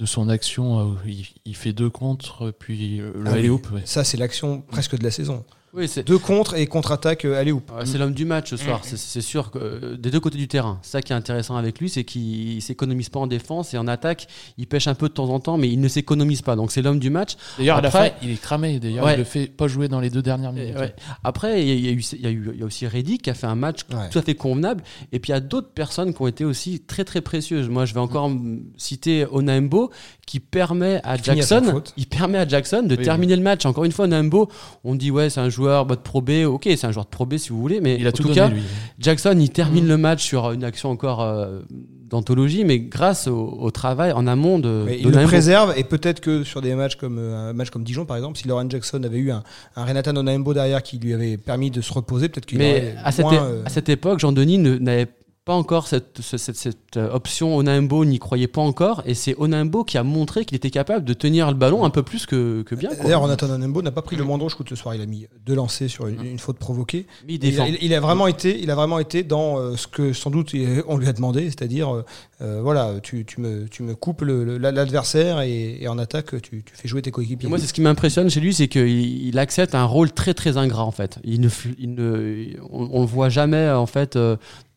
de 0.01 0.07
son 0.07 0.29
action. 0.29 0.81
euh, 0.81 0.85
où 0.85 0.97
il, 1.07 1.27
il 1.45 1.55
fait 1.55 1.73
deux 1.73 1.91
contre, 1.91 2.51
puis 2.51 3.01
euh, 3.01 3.13
le 3.15 3.23
Ah 3.27 3.33
oui. 3.33 3.39
alley-oop, 3.41 3.71
ouais. 3.73 3.83
Ça, 3.85 4.03
c'est 4.03 4.17
l'action 4.17 4.63
presque 4.63 4.97
de 4.99 5.05
la 5.05 5.11
saison. 5.11 5.45
Oui, 5.73 5.87
c'est 5.87 6.05
Deux 6.05 6.19
contre 6.19 6.55
et 6.55 6.67
contre-attaque, 6.67 7.25
euh, 7.25 7.39
allez. 7.39 7.53
Ouais, 7.53 7.61
c'est 7.85 7.97
l'homme 7.97 8.13
du 8.13 8.25
match 8.25 8.51
ce 8.51 8.57
soir, 8.57 8.81
c'est- 8.83 8.97
c'est 8.97 9.21
sûr 9.21 9.53
que 9.53 9.59
euh, 9.59 9.97
des 9.97 10.11
deux 10.11 10.19
côtés 10.19 10.37
du 10.37 10.49
terrain. 10.49 10.81
C'est 10.83 10.91
ça 10.91 11.01
qui 11.03 11.13
est 11.13 11.17
intéressant 11.17 11.55
avec 11.55 11.79
lui, 11.79 11.89
c'est 11.89 12.03
qu'il 12.03 12.55
il 12.57 12.61
s'économise 12.61 13.09
pas 13.09 13.21
en 13.21 13.29
défense 13.29 13.73
et 13.73 13.79
en 13.79 13.87
attaque, 13.87 14.27
il 14.59 14.67
pêche 14.67 14.89
un 14.89 14.95
peu 14.95 15.09
de 15.09 15.13
temps 15.15 15.29
en 15.29 15.39
temps, 15.39 15.59
mais 15.59 15.69
il 15.69 15.81
ne 15.81 15.87
s'économise 15.87 16.43
pas. 16.43 16.57
Donc 16.57 16.73
c'est 16.73 16.83
l'homme 16.83 16.99
du 16.99 17.09
match. 17.11 17.37
D'ailleurs, 17.57 17.77
à 17.77 17.83
la 17.83 17.89
Après- 17.89 18.11
fin, 18.11 18.17
il 18.23 18.31
est 18.33 18.41
cramé. 18.41 18.81
D'ailleurs, 18.81 19.05
Ouais. 19.05 19.15
il 19.15 19.19
le 19.19 19.25
fait 19.25 19.47
pas 19.47 19.69
jouer 19.69 19.87
dans 19.87 20.01
les 20.01 20.11
deux 20.11 20.23
dernières 20.23 20.53
minutes. 20.53 20.77
ouais. 20.77 20.93
Après, 21.23 21.63
il 21.63 21.69
y, 21.69 21.71
a- 21.71 21.75
il 21.75 21.85
y 21.85 21.89
a 21.89 21.93
eu, 21.93 22.05
il 22.15 22.21
y 22.21 22.27
a 22.27 22.31
eu, 22.31 22.51
il 22.55 22.59
y 22.59 22.63
a 22.65 22.67
aussi 22.67 22.89
Reddick 22.89 23.23
qui 23.23 23.31
a 23.31 23.35
fait 23.35 23.47
un 23.47 23.55
match 23.55 23.83
Ouais. 23.93 24.09
tout 24.11 24.19
à 24.19 24.23
fait 24.23 24.35
convenable. 24.35 24.83
Et 25.13 25.21
puis 25.21 25.31
il 25.31 25.35
y 25.35 25.37
a 25.37 25.41
d'autres 25.41 25.71
personnes 25.73 26.13
qui 26.15 26.21
ont 26.21 26.27
été 26.27 26.45
aussi 26.45 26.81
très 26.81 27.05
très 27.05 27.21
précieuses. 27.21 27.69
Moi, 27.69 27.85
je 27.85 27.95
vais 27.95 28.01
encore 28.01 28.29
citer 28.77 29.25
Onaembo 29.31 29.91
qui 30.27 30.41
permet 30.41 31.01
à 31.05 31.17
Jackson, 31.17 31.81
il 31.97 32.07
permet 32.07 32.39
à 32.39 32.47
Jackson 32.49 32.83
de 32.83 32.97
Oui, 32.97 33.05
terminer 33.05 33.37
le 33.37 33.43
match. 33.43 33.67
Encore 33.67 33.85
une 33.85 33.93
fois, 33.93 34.07
Onaembo, 34.07 34.49
on 34.83 34.97
dit 34.97 35.11
ouais, 35.13 35.31
c'est 35.31 35.41
un 35.41 35.49
joueur 35.49 35.60
bah, 35.67 35.85
de 35.97 36.01
Pro 36.01 36.21
B. 36.23 36.31
Ok, 36.47 36.65
c'est 36.65 36.85
un 36.85 36.93
joueur 36.93 37.05
de 37.05 37.11
Pro 37.11 37.27
B 37.27 37.37
si 37.37 37.51
vous 37.51 37.61
voulez, 37.61 37.81
mais 37.81 37.97
Il 37.99 38.07
a 38.07 38.11
en 38.11 38.13
tout 38.13 38.23
tout 38.23 38.29
donné, 38.29 38.35
cas, 38.41 38.49
lui. 38.49 38.63
Jackson, 38.99 39.37
il 39.39 39.51
termine 39.51 39.87
le 39.87 39.97
match 39.97 40.25
sur 40.25 40.53
une 40.53 40.65
action 40.65 40.91
encore 40.91 41.23
euh, 41.23 41.61
d'anthologie, 42.09 42.65
mais 42.65 42.81
grâce 42.81 43.29
au, 43.29 43.57
au 43.61 43.71
travail 43.71 44.13
en 44.13 44.27
amont 44.27 44.59
de. 44.59 44.87
Il 44.99 45.09
le 45.09 45.23
préserve 45.25 45.73
et 45.77 45.85
peut-être 45.85 46.21
que 46.21 46.43
sur 46.45 46.61
des 46.61 46.75
matchs 46.75 46.97
comme 46.97 47.19
euh, 47.19 47.51
un 47.51 47.53
match 47.53 47.71
comme 47.71 47.85
Dijon 47.85 48.05
par 48.05 48.17
exemple, 48.17 48.39
si 48.39 48.49
Lauren 48.49 48.69
Jackson 48.69 49.03
avait 49.05 49.19
eu 49.19 49.31
un, 49.31 49.43
un 49.77 49.85
Renatan 49.85 50.17
Onaembo 50.17 50.53
derrière 50.55 50.83
qui 50.83 50.99
lui 50.99 51.15
avait 51.15 51.37
permis 51.37 51.71
de 51.71 51.81
se 51.81 51.93
reposer, 51.93 52.29
peut-être 52.29 52.47
qu'il 52.47 52.59
Mais 52.59 52.95
aurait 53.01 53.19
à 53.21 53.23
moins, 53.23 53.45
euh, 53.45 53.63
à 53.65 53.69
cette 53.71 53.89
époque, 53.89 54.19
Jean-Denis 54.19 54.59
n'avait 54.59 55.07
pas 55.07 55.13
encore 55.49 55.89
cette, 55.89 56.21
ce- 56.21 56.37
cette, 56.37 56.57
cette, 56.57 56.97
euh, 56.97 57.11
option 57.13 57.57
Onaimbo, 57.57 58.05
n'y 58.05 58.19
croyait 58.19 58.47
pas 58.47 58.61
encore, 58.61 59.03
et 59.07 59.15
c'est 59.15 59.35
Onaimbo 59.39 59.85
qui 59.85 59.99
a 59.99 60.05
montré 60.05 60.45
qu'il 60.45 60.57
était 60.57 60.71
capable 60.71 61.05
de 61.05 61.13
tenir 61.15 61.49
le 61.49 61.55
ballon 61.57 61.85
un 61.85 61.91
peu 61.91 62.03
plus 62.03 62.27
que, 62.27 62.63
que 62.63 62.75
bien. 62.75 62.91
D'ailleurs, 63.03 63.23
Renatan 63.23 63.51
Onaembo 63.51 63.83
n'a 63.83 63.91
pas 63.91 64.03
pris 64.03 64.17
le 64.17 64.23
moindre 64.25 64.49
shoot 64.49 64.69
ce 64.69 64.77
soir. 64.77 64.95
Il 64.95 65.01
a 65.01 65.07
mis 65.07 65.27
deux 65.47 65.55
lancers 65.55 65.89
sur 65.91 66.07
une, 66.07 66.25
une 66.25 66.39
faute 66.39 66.59
provoquée. 66.59 67.07
Il 67.29 67.61
a, 67.61 67.69
il- 67.69 67.79
il 67.83 67.95
a 67.95 68.01
vraiment 68.01 68.27
été, 68.27 68.61
il 68.63 68.71
a 68.71 68.75
vraiment 68.75 68.99
été 68.99 69.23
dans 69.25 69.59
euh, 69.59 69.77
ce 69.77 69.87
que 69.87 70.13
sans 70.13 70.31
doute 70.31 70.53
on 70.87 70.97
lui 70.99 71.09
a 71.09 71.13
demandé, 71.13 71.45
c'est-à-dire 71.47 72.03
euh, 72.43 72.61
voilà, 72.63 73.01
tu, 73.03 73.25
tu 73.25 73.41
me, 73.41 73.67
tu 73.69 73.83
me 73.83 73.95
coupes 73.95 74.23
l'adversaire 74.23 75.41
et, 75.41 75.79
et 75.81 75.89
en 75.89 75.99
attaque 75.99 76.41
tu, 76.43 76.63
tu 76.63 76.75
fais 76.75 76.87
jouer 76.89 77.03
tes 77.03 77.11
coéquipiers. 77.11 77.49
moi, 77.49 77.59
c'est 77.59 77.67
ce 77.67 77.73
qui 77.73 77.81
m'impressionne 77.81 78.31
chez 78.31 78.41
lui, 78.41 78.55
c'est 78.55 78.69
qu'il 78.69 78.89
il 79.27 79.39
accepte 79.39 79.75
un 79.75 79.85
rôle 79.85 80.13
très 80.13 80.35
très 80.35 80.57
ingrat 80.57 80.85
en 80.85 80.91
fait. 80.91 81.19
Il 81.25 81.41
ne, 81.41 81.49
il 81.79 81.95
ne, 81.95 82.47
on, 82.71 82.89
on 82.93 83.01
le 83.01 83.07
voit 83.07 83.29
jamais 83.31 83.69
en 83.71 83.87
fait. 83.87 84.19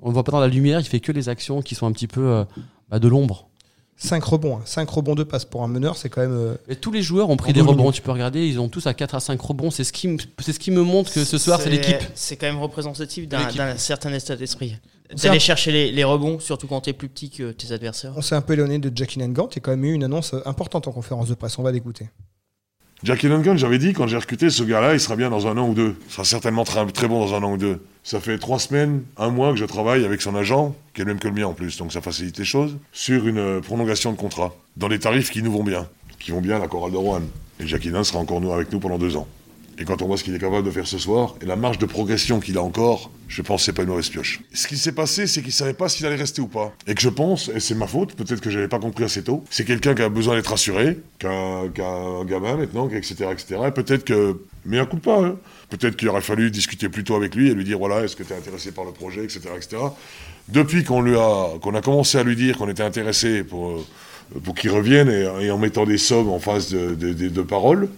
On 0.04 0.10
le 0.10 0.14
voit 0.14 0.24
pas 0.24 0.32
dans 0.32 0.40
la 0.40 0.48
lumière. 0.48 0.80
Il 0.80 0.86
fait 0.86 1.00
que 1.00 1.12
les 1.12 1.30
actions 1.30 1.62
qui 1.62 1.74
sont 1.76 1.88
un 1.88 1.92
petit 1.92 2.08
peu 2.08 2.22
euh, 2.28 2.44
bah, 2.90 3.00
de 3.00 3.08
l'ombre. 3.08 3.48
5 3.96 4.24
rebonds, 4.24 4.60
5 4.66 4.90
rebonds 4.90 5.16
de 5.16 5.24
passe 5.24 5.46
pour 5.46 5.64
un 5.64 5.68
meneur, 5.68 5.98
c'est 5.98 6.10
quand 6.10 6.22
même 6.22 6.34
euh, 6.34 6.56
Et 6.68 6.76
tous 6.76 6.92
les 6.92 7.02
joueurs 7.04 7.30
ont 7.30 7.38
pris 7.38 7.54
des 7.54 7.62
rebonds. 7.62 7.76
minutes. 7.84 7.94
Tu 7.96 8.02
peux 8.02 8.12
regarder, 8.12 8.46
ils 8.48 8.60
ont 8.60 8.68
tous 8.68 8.86
à 8.88 8.94
4 8.94 9.16
à 9.16 9.20
5 9.20 9.40
rebonds. 9.40 9.70
C'est 9.72 9.84
ce 9.84 9.94
qui, 9.94 10.08
me- 10.08 10.18
c'est 10.40 10.52
ce 10.52 10.60
qui 10.60 10.72
me 10.72 10.82
montre 10.82 11.14
que 11.14 11.24
ce 11.24 11.38
soir, 11.38 11.62
c'est 11.62 11.70
l'équipe. 11.70 11.96
C'est 12.16 12.36
quand 12.36 12.48
même 12.48 12.60
représentatif 12.60 13.28
d'un 13.28 13.78
certain 13.78 14.12
état 14.14 14.36
d'esprit. 14.36 14.76
D'aller 15.22 15.40
chercher 15.40 15.72
les, 15.72 15.92
les 15.92 16.04
rebonds, 16.04 16.40
surtout 16.40 16.66
quand 16.68 16.82
t'es 16.82 16.94
plus 16.94 17.08
petit 17.08 17.30
que 17.30 17.52
tes 17.52 17.72
adversaires. 17.72 18.14
on 18.18 18.22
s'est 18.22 18.34
un 18.36 18.42
peu 18.42 18.54
éloigné 18.54 18.80
de 18.80 18.92
Jackie 18.96 19.20
Nangant. 19.20 19.48
Il 19.52 19.56
y 19.56 19.60
a 19.60 19.62
quand 19.62 19.72
même 19.72 19.86
eu 19.86 19.94
une 19.94 20.04
annonce 20.04 20.34
euh, 20.34 20.42
importante 20.48 20.88
en 20.88 20.92
conférence 20.92 21.30
de 21.30 21.36
presse. 21.36 21.58
On 21.60 21.64
va 21.64 21.72
l'écouter. 21.72 22.10
Jackie 23.04 23.28
Duncan, 23.28 23.58
j'avais 23.58 23.80
dit, 23.80 23.92
quand 23.92 24.08
j'ai 24.08 24.16
recruté 24.16 24.50
ce 24.50 24.64
gars-là, 24.64 24.94
il 24.94 25.00
sera 25.00 25.18
bien 25.18 25.30
dans 25.30 25.46
un 25.48 25.58
an 25.58 25.68
ou 25.68 25.74
deux. 25.74 25.98
Il 26.08 26.12
sera 26.12 26.24
certainement 26.24 26.64
très, 26.64 27.08
bon 27.10 27.20
dans 27.20 27.34
un 27.34 27.44
an 27.44 27.52
ou 27.52 27.58
deux. 27.58 27.82
Ça 28.02 28.22
fait 28.22 28.38
trois 28.38 28.60
semaines, 28.60 29.04
un 29.18 29.30
mois 29.30 29.52
que 29.52 29.58
je 29.58 29.66
travaille 29.66 30.06
avec 30.06 30.22
son 30.22 30.34
agent, 30.38 30.74
qui 30.94 31.02
est 31.02 31.04
le 31.04 31.12
même 31.12 31.20
que 31.20 31.28
le 31.28 31.34
mien 31.34 31.48
en 31.48 31.54
plus, 31.54 31.78
donc 31.78 31.92
ça 31.92 32.00
facilite 32.00 32.38
les 32.38 32.46
choses, 32.46 32.78
sur 32.94 33.28
une 33.28 33.40
euh, 33.40 33.60
prolongation 33.60 34.14
de 34.14 34.18
contrat, 34.18 34.56
dans 34.78 34.88
des 34.88 35.00
tarifs 35.00 35.32
qui 35.32 35.44
nous 35.44 35.52
vont 35.52 35.66
bien, 35.66 35.90
qui 36.18 36.32
vont 36.32 36.40
bien 36.40 36.56
à 36.56 36.60
la 36.60 36.70
chorale 36.70 36.94
de 36.94 36.98
Rouen. 36.98 37.24
Et 37.60 37.68
Jackie 37.68 37.90
Duncan 37.90 38.06
sera 38.06 38.20
encore 38.20 38.40
nous, 38.40 38.54
avec 38.54 38.72
nous 38.72 38.80
pendant 38.80 38.98
deux 38.98 39.18
ans. 39.18 39.28
Et 39.80 39.86
quand 39.86 40.02
on 40.04 40.08
voit 40.08 40.18
ce 40.18 40.24
qu'il 40.24 40.36
est 40.36 40.40
capable 40.40 40.64
de 40.66 40.72
faire 40.72 40.86
ce 40.88 40.98
soir, 41.00 41.36
et 41.42 41.46
la 41.46 41.56
marge 41.56 41.80
de 41.80 41.86
progression 41.88 42.40
qu'il 42.40 42.58
a 42.58 42.62
encore, 42.62 43.10
je 43.28 43.42
pense 43.42 43.62
que 43.62 43.66
c'est 43.66 43.74
pas 43.74 43.82
une 43.82 43.90
mauvaise 43.90 44.10
pioche. 44.10 44.42
Ce 44.54 44.68
qui 44.68 44.78
s'est 44.78 44.92
passé, 44.92 45.26
c'est 45.26 45.42
qu'il 45.42 45.52
savait 45.52 45.74
pas 45.74 45.90
s'il 45.90 46.06
allait 46.06 46.16
rester 46.16 46.42
ou 46.42 46.48
pas. 46.48 46.72
Et 46.86 46.94
que 46.94 47.02
je 47.02 47.10
pense, 47.10 47.50
et 47.50 47.60
c'est 47.60 47.74
ma 47.74 47.88
faute, 47.88 48.14
peut-être 48.14 48.40
que 48.40 48.52
j'avais 48.52 48.68
pas 48.68 48.78
compris 48.80 49.04
assez 49.04 49.24
tôt, 49.24 49.44
c'est 49.50 49.66
quelqu'un 49.66 49.96
qui 49.96 50.04
a 50.04 50.10
besoin 50.10 50.36
d'être 50.36 50.48
rassuré, 50.52 51.00
qui 51.20 51.26
a, 51.26 51.64
qui 51.74 51.82
a 51.82 51.88
un 51.88 52.24
gamin 52.26 52.56
maintenant, 52.58 52.88
etc., 52.90 53.26
etc. 53.32 53.56
Et 53.68 53.72
peut-être 53.72 54.04
que, 54.04 54.38
mais 54.66 54.78
un 54.78 54.86
coup 54.86 54.98
de 54.98 55.02
pas, 55.02 55.20
hein. 55.26 55.36
Peut-être 55.70 55.96
qu'il 55.96 56.08
aurait 56.10 56.22
fallu 56.22 56.52
discuter 56.52 56.88
plus 56.88 57.04
tôt 57.04 57.16
avec 57.16 57.34
lui 57.34 57.50
et 57.50 57.56
lui 57.56 57.64
dire, 57.64 57.80
voilà, 57.80 58.04
est-ce 58.04 58.16
que 58.16 58.22
tu 58.22 58.32
es 58.32 58.36
intéressé 58.36 58.72
par 58.72 58.86
le 58.86 58.92
projet, 58.92 59.24
etc., 59.24 59.42
etc. 59.56 59.78
Depuis 60.50 60.84
qu'on 60.84 61.02
lui 61.02 61.16
a, 61.18 61.58
qu'on 61.62 61.74
a 61.74 61.82
commencé 61.82 62.20
à 62.20 62.24
lui 62.24 62.36
dire 62.36 62.58
qu'on 62.60 62.70
était 62.70 62.84
intéressé 62.84 63.44
pour, 63.44 63.70
euh, 63.72 63.86
pour 64.44 64.54
qu'il 64.54 64.70
revienne 64.70 65.10
et, 65.10 65.46
et 65.46 65.50
en 65.52 65.58
mettant 65.58 65.86
des 65.86 65.98
sommes 65.98 66.30
en 66.30 66.38
face 66.40 66.70
de, 66.72 66.94
de, 66.94 67.14
de- 67.14 67.30
de 67.30 67.42
paroles, 67.42 67.90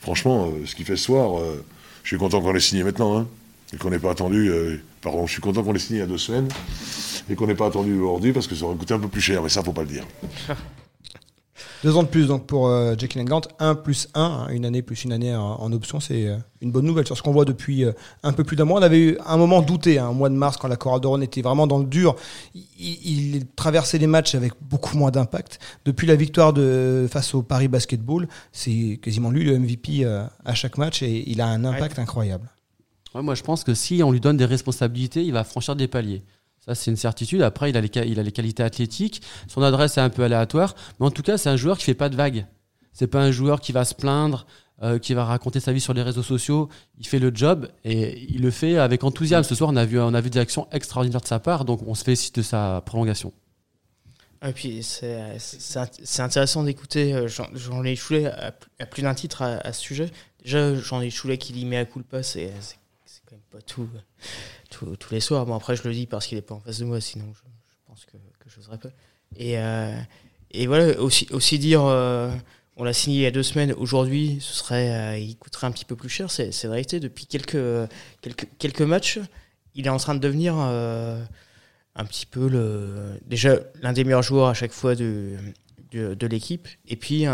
franchement, 0.00 0.46
euh, 0.48 0.66
ce 0.66 0.74
qu'il 0.74 0.84
fait 0.84 0.96
ce 0.96 1.04
soir, 1.04 1.38
euh, 1.38 1.64
je 2.02 2.08
suis 2.08 2.18
content 2.18 2.40
qu'on 2.40 2.52
l'ait 2.52 2.60
signé 2.60 2.84
maintenant, 2.84 3.18
hein, 3.18 3.26
et 3.72 3.76
qu'on 3.76 3.90
n'ait 3.90 3.98
pas 3.98 4.10
attendu. 4.10 4.48
euh, 4.48 4.80
pardon, 5.02 5.26
je 5.26 5.32
suis 5.32 5.42
content 5.42 5.62
qu'on 5.62 5.72
l'ait 5.72 5.78
signé 5.78 5.98
il 5.98 6.02
y 6.02 6.04
a 6.04 6.08
deux 6.08 6.18
semaines 6.18 6.48
et 7.30 7.34
qu'on 7.34 7.46
n'ait 7.46 7.54
pas 7.54 7.66
attendu 7.66 7.98
aujourd'hui 7.98 8.32
parce 8.32 8.46
que 8.46 8.54
ça 8.54 8.64
aurait 8.64 8.76
coûté 8.76 8.94
un 8.94 8.98
peu 8.98 9.08
plus 9.08 9.20
cher, 9.20 9.42
mais 9.42 9.48
ça, 9.48 9.62
faut 9.62 9.72
pas 9.72 9.82
le 9.82 9.88
dire. 9.88 10.04
Deux 11.84 11.96
ans 11.96 12.02
de 12.02 12.08
plus 12.08 12.26
donc 12.26 12.46
pour 12.46 12.68
euh, 12.68 12.94
Jackie 12.98 13.22
Gant, 13.24 13.42
1 13.60 13.76
plus 13.76 14.08
1, 14.14 14.48
une 14.50 14.64
année 14.64 14.82
plus 14.82 15.04
une 15.04 15.12
année 15.12 15.34
en, 15.34 15.54
en 15.60 15.72
option, 15.72 16.00
c'est 16.00 16.26
euh, 16.26 16.36
une 16.60 16.72
bonne 16.72 16.84
nouvelle 16.84 17.06
sur 17.06 17.16
ce 17.16 17.22
qu'on 17.22 17.32
voit 17.32 17.44
depuis 17.44 17.84
euh, 17.84 17.92
un 18.22 18.32
peu 18.32 18.44
plus 18.44 18.56
d'un 18.56 18.64
mois. 18.64 18.80
On 18.80 18.82
avait 18.82 19.00
eu 19.00 19.18
un 19.24 19.36
moment 19.36 19.62
douté, 19.62 19.98
hein, 19.98 20.08
au 20.08 20.12
mois 20.14 20.28
de 20.28 20.34
mars, 20.34 20.56
quand 20.56 20.68
la 20.68 20.76
Chorale 20.76 21.00
de 21.00 21.06
Rouen 21.06 21.20
était 21.20 21.42
vraiment 21.42 21.66
dans 21.66 21.78
le 21.78 21.84
dur. 21.84 22.16
Il, 22.54 22.64
il 23.36 23.46
traversait 23.54 23.98
les 23.98 24.06
matchs 24.06 24.34
avec 24.34 24.52
beaucoup 24.60 24.96
moins 24.96 25.10
d'impact. 25.10 25.58
Depuis 25.84 26.06
la 26.06 26.16
victoire 26.16 26.52
de, 26.52 27.06
face 27.10 27.34
au 27.34 27.42
Paris 27.42 27.68
Basketball, 27.68 28.28
c'est 28.52 28.98
quasiment 29.02 29.30
lui 29.30 29.44
le 29.44 29.58
MVP 29.58 30.04
euh, 30.04 30.24
à 30.44 30.54
chaque 30.54 30.78
match 30.78 31.02
et 31.02 31.30
il 31.30 31.40
a 31.40 31.46
un 31.46 31.64
impact 31.64 31.98
incroyable. 31.98 32.48
Ouais, 33.14 33.22
moi, 33.22 33.34
je 33.34 33.42
pense 33.42 33.64
que 33.64 33.74
si 33.74 34.02
on 34.02 34.10
lui 34.10 34.20
donne 34.20 34.36
des 34.36 34.44
responsabilités, 34.44 35.24
il 35.24 35.32
va 35.32 35.44
franchir 35.44 35.76
des 35.76 35.88
paliers. 35.88 36.22
Ça, 36.64 36.74
c'est 36.74 36.90
une 36.90 36.96
certitude. 36.96 37.42
Après, 37.42 37.70
il 37.70 37.76
a, 37.76 37.80
les, 37.80 38.32
qualités 38.32 38.62
athlétiques. 38.62 39.22
Son 39.48 39.62
adresse 39.62 39.96
est 39.96 40.02
un 40.02 40.10
peu 40.10 40.22
aléatoire. 40.24 40.74
Mais 41.00 41.06
en 41.06 41.10
tout 41.10 41.22
cas, 41.22 41.38
c'est 41.38 41.48
un 41.48 41.56
joueur 41.56 41.78
qui 41.78 41.84
fait 41.84 41.94
pas 41.94 42.08
de 42.08 42.16
vagues. 42.16 42.46
C'est 42.92 43.06
pas 43.06 43.20
un 43.22 43.30
joueur 43.30 43.60
qui 43.60 43.72
va 43.72 43.84
se 43.84 43.94
plaindre, 43.94 44.46
euh, 44.82 44.98
qui 44.98 45.14
va 45.14 45.24
raconter 45.24 45.60
sa 45.60 45.72
vie 45.72 45.80
sur 45.80 45.94
les 45.94 46.02
réseaux 46.02 46.22
sociaux. 46.22 46.68
Il 46.98 47.06
fait 47.06 47.18
le 47.18 47.30
job 47.34 47.68
et 47.84 48.24
il 48.28 48.42
le 48.42 48.50
fait 48.50 48.76
avec 48.76 49.04
enthousiasme. 49.04 49.48
Ce 49.48 49.54
soir, 49.54 49.70
on 49.70 49.76
a 49.76 49.84
vu, 49.84 49.98
on 50.00 50.14
a 50.14 50.20
vu 50.20 50.30
des 50.30 50.38
actions 50.38 50.68
extraordinaires 50.72 51.20
de 51.20 51.26
sa 51.26 51.38
part. 51.38 51.64
Donc, 51.64 51.80
on 51.86 51.94
se 51.94 52.04
félicite 52.04 52.36
de 52.36 52.42
sa 52.42 52.82
prolongation. 52.84 53.32
Et 54.46 54.52
puis 54.52 54.82
c'est 54.84 56.20
intéressant 56.20 56.62
d'écouter 56.62 57.12
euh, 57.12 57.26
Jean- 57.26 57.48
Jean-Louis 57.54 57.96
Choulet 57.96 58.26
à, 58.26 58.52
plus- 58.86 59.02
d'un 59.02 59.14
titre 59.14 59.42
à, 59.42 59.72
ce 59.72 59.80
sujet. 59.80 60.10
Déjà, 60.44 60.76
Jean-Louis 60.76 61.10
Choulet 61.10 61.38
qui 61.38 61.52
l'y 61.52 61.64
met 61.64 61.78
à 61.78 61.84
pas, 61.84 62.22
c'est 62.22 62.52
c'est- 62.60 62.76
c'est 63.04 63.20
quand 63.26 63.34
même 63.34 63.37
pas 63.50 63.60
tout, 63.62 63.88
tout- 64.70 64.96
tous 64.96 65.12
les 65.14 65.20
soirs. 65.20 65.46
Bon, 65.46 65.54
après, 65.54 65.76
je 65.76 65.82
le 65.86 65.92
dis 65.94 66.06
parce 66.06 66.26
qu'il 66.26 66.38
est 66.38 66.42
pas 66.42 66.54
en 66.54 66.60
face 66.60 66.78
de 66.78 66.84
moi, 66.84 67.00
sinon 67.00 67.26
je, 67.34 67.40
pense 67.86 68.04
que, 68.04 68.16
que 68.38 68.48
je 68.50 68.56
n'oserais 68.58 68.78
pas. 68.78 68.90
Et, 69.36 69.58
euh, 69.58 69.98
et 70.50 70.66
voilà, 70.66 70.98
aussi, 71.00 71.26
aussi 71.32 71.58
dire, 71.58 71.84
euh, 71.84 72.30
on 72.76 72.84
l'a 72.84 72.92
signé 72.92 73.18
il 73.18 73.22
y 73.22 73.26
a 73.26 73.30
deux 73.30 73.42
semaines, 73.42 73.72
aujourd'hui, 73.72 74.38
ce 74.40 74.54
serait, 74.54 74.90
euh, 74.90 75.18
il 75.18 75.36
coûterait 75.36 75.66
un 75.66 75.72
petit 75.72 75.84
peu 75.84 75.96
plus 75.96 76.08
cher, 76.08 76.30
c'est 76.30 76.50
la 76.64 76.70
réalité. 76.70 77.00
Depuis 77.00 77.26
quelques, 77.26 77.58
quelques, 78.22 78.48
quelques 78.58 78.82
matchs, 78.82 79.18
il 79.74 79.86
est 79.86 79.90
en 79.90 79.98
train 79.98 80.14
de 80.14 80.20
devenir. 80.20 80.54
euh, 80.58 81.22
un 81.98 82.04
petit 82.04 82.26
peu 82.26 82.48
le 82.48 83.18
déjà 83.26 83.58
l'un 83.82 83.92
des 83.92 84.04
meilleurs 84.04 84.22
joueurs 84.22 84.48
à 84.48 84.54
chaque 84.54 84.70
fois 84.72 84.94
de, 84.94 85.34
de, 85.92 86.26
l'équipe 86.28 86.68
et 86.86 86.94
puis 86.96 87.24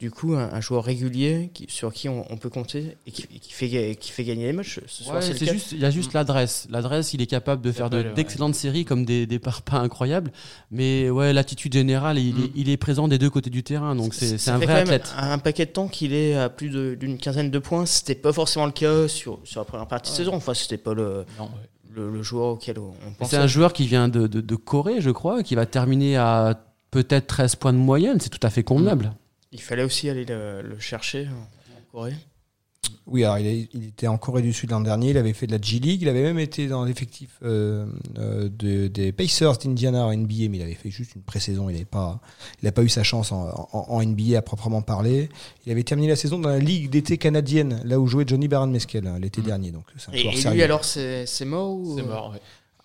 du 0.00 0.10
coup 0.10 0.34
un, 0.34 0.52
un 0.52 0.60
joueur 0.60 0.84
régulier 0.84 1.50
qui, 1.54 1.66
sur 1.68 1.92
qui 1.92 2.08
on, 2.08 2.26
on 2.30 2.36
peut 2.36 2.50
compter 2.50 2.96
et 3.06 3.10
qui, 3.12 3.22
fait 3.50 3.94
qui 3.96 4.10
fait 4.10 4.24
gagner 4.24 4.44
les 4.46 4.52
matchs 4.52 4.80
ce 4.86 5.04
soir 5.04 5.16
Ouais, 5.16 5.22
c'est 5.22 5.38
c'est 5.38 5.46
juste, 5.50 5.72
il 5.72 5.78
y 5.78 5.84
a 5.84 5.90
juste 5.90 6.12
l'adresse. 6.12 6.66
L'adresse, 6.68 7.14
il 7.14 7.22
est 7.22 7.26
capable 7.26 7.62
de 7.62 7.70
faire 7.72 7.88
de- 7.90 7.96
pas 7.98 8.02
le- 8.02 8.08
ouais. 8.10 8.14
d'excellentes 8.14 8.54
séries 8.56 8.84
comme 8.84 9.04
des, 9.04 9.26
des 9.26 9.38
parpaings 9.38 9.80
incroyables. 9.80 10.32
Mais 10.70 11.08
ouais, 11.10 11.32
l'attitude 11.32 11.72
générale, 11.72 12.18
il, 12.18 12.30
est, 12.38 12.48
Mm. 12.48 12.52
il 12.56 12.68
est 12.70 12.76
présent 12.76 13.06
des 13.08 13.18
deux 13.18 13.30
côtés 13.30 13.50
du 13.50 13.62
terrain. 13.62 13.94
Donc 13.94 14.14
c'est 14.14 14.36
c'est 14.36 14.50
un 14.50 14.56
vrai 14.56 14.66
quand 14.66 14.72
même 14.74 14.82
athlète. 14.88 15.14
un 15.16 15.38
paquet 15.38 15.66
de 15.66 15.70
temps 15.70 15.88
qu'il 15.88 16.12
est 16.12 16.34
à 16.34 16.48
plus 16.48 16.70
de- 16.70 16.94
d'une 16.98 17.16
quinzaine 17.16 17.50
de 17.50 17.58
points 17.58 17.86
c'était 17.86 18.14
pas 18.16 18.32
forcément 18.32 18.66
le 18.66 18.72
cas 18.72 19.06
sur, 19.08 19.38
sur 19.44 19.60
la 19.60 19.64
première 19.64 19.86
partie 19.86 20.10
de 20.10 20.16
saison 20.16 20.34
enfin 20.34 20.54
c'était 20.54 20.76
pas 20.76 20.92
le, 20.94 21.24
Non, 21.38 21.44
ouais. 21.44 21.50
le, 21.94 22.10
le 22.10 22.22
joueur 22.22 22.54
auquel 22.54 22.78
on 22.78 22.92
C'est 23.10 23.16
pensait 23.18 23.36
un 23.36 23.46
joueur 23.46 23.72
qui 23.72 23.86
vient 23.86 24.08
de, 24.08 24.26
de, 24.26 24.40
de 24.40 24.56
Corée, 24.56 25.00
je 25.00 25.10
crois, 25.10 25.42
qui 25.44 25.54
va 25.54 25.66
terminer 25.66 26.16
à 26.16 26.60
peut-être 26.90 27.26
13 27.28 27.54
points 27.56 27.72
de 27.72 27.78
moyenne. 27.78 28.18
C'est 28.20 28.28
tout 28.28 28.44
à 28.44 28.50
fait 28.50 28.62
convenable. 28.64 29.12
Il 29.54 29.62
fallait 29.62 29.84
aussi 29.84 30.10
aller 30.10 30.24
le, 30.26 30.60
le 30.62 30.78
chercher 30.78 31.26
en, 31.28 31.48
Corée 31.92 32.14
Oui, 33.06 33.22
alors 33.24 33.38
il, 33.38 33.46
est- 33.46 33.68
il 33.72 33.84
était 33.86 34.08
en 34.08 34.18
Corée 34.18 34.42
du 34.42 34.52
Sud 34.52 34.70
l'an 34.70 34.80
dernier, 34.80 35.10
il 35.10 35.16
avait 35.16 35.32
fait 35.32 35.46
de 35.46 35.52
la 35.52 35.60
G-League, 35.60 36.02
il 36.02 36.08
avait 36.08 36.22
même 36.22 36.38
été 36.40 36.66
dans 36.66 36.84
l'effectif 36.84 37.38
euh, 37.44 37.86
euh, 38.18 38.48
de- 38.48 38.88
des 38.88 39.12
Pacers 39.12 39.56
d'Indiana 39.58 40.04
en 40.06 40.12
NBA, 40.12 40.48
mais 40.50 40.58
il 40.58 40.62
avait 40.62 40.74
fait 40.74 40.90
juste 40.90 41.14
une 41.14 41.22
pré-saison, 41.22 41.68
il 41.70 41.74
n'avait 41.74 41.84
pas, 41.84 42.20
il 42.60 42.64
n'a 42.66 42.72
pas 42.72 42.82
eu 42.82 42.88
sa 42.88 43.02
chance 43.04 43.30
en, 43.30 43.48
en- 43.72 43.86
en 43.88 44.02
NBA 44.04 44.36
à 44.36 44.42
proprement 44.42 44.82
parler. 44.82 45.28
Il 45.66 45.70
avait 45.72 45.84
terminé 45.84 46.08
la 46.08 46.16
saison 46.16 46.38
dans 46.40 46.48
la 46.48 46.58
Ligue 46.58 46.90
d'été 46.90 47.16
canadienne, 47.16 47.80
là 47.84 48.00
où 48.00 48.06
jouait 48.08 48.24
Johnny 48.26 48.48
Baron 48.48 48.66
Meskel 48.66 49.06
hein, 49.06 49.18
l'été 49.20 49.40
dernier. 49.40 49.70
Donc 49.70 49.84
un 50.08 50.12
et, 50.12 50.54
lui 50.54 50.62
alors 50.62 50.84
c'est 50.84 51.26
mort 51.44 51.74
ou 51.74 51.96
C'est 51.96 52.02
mort, 52.04 52.32
ouais. 52.32 52.40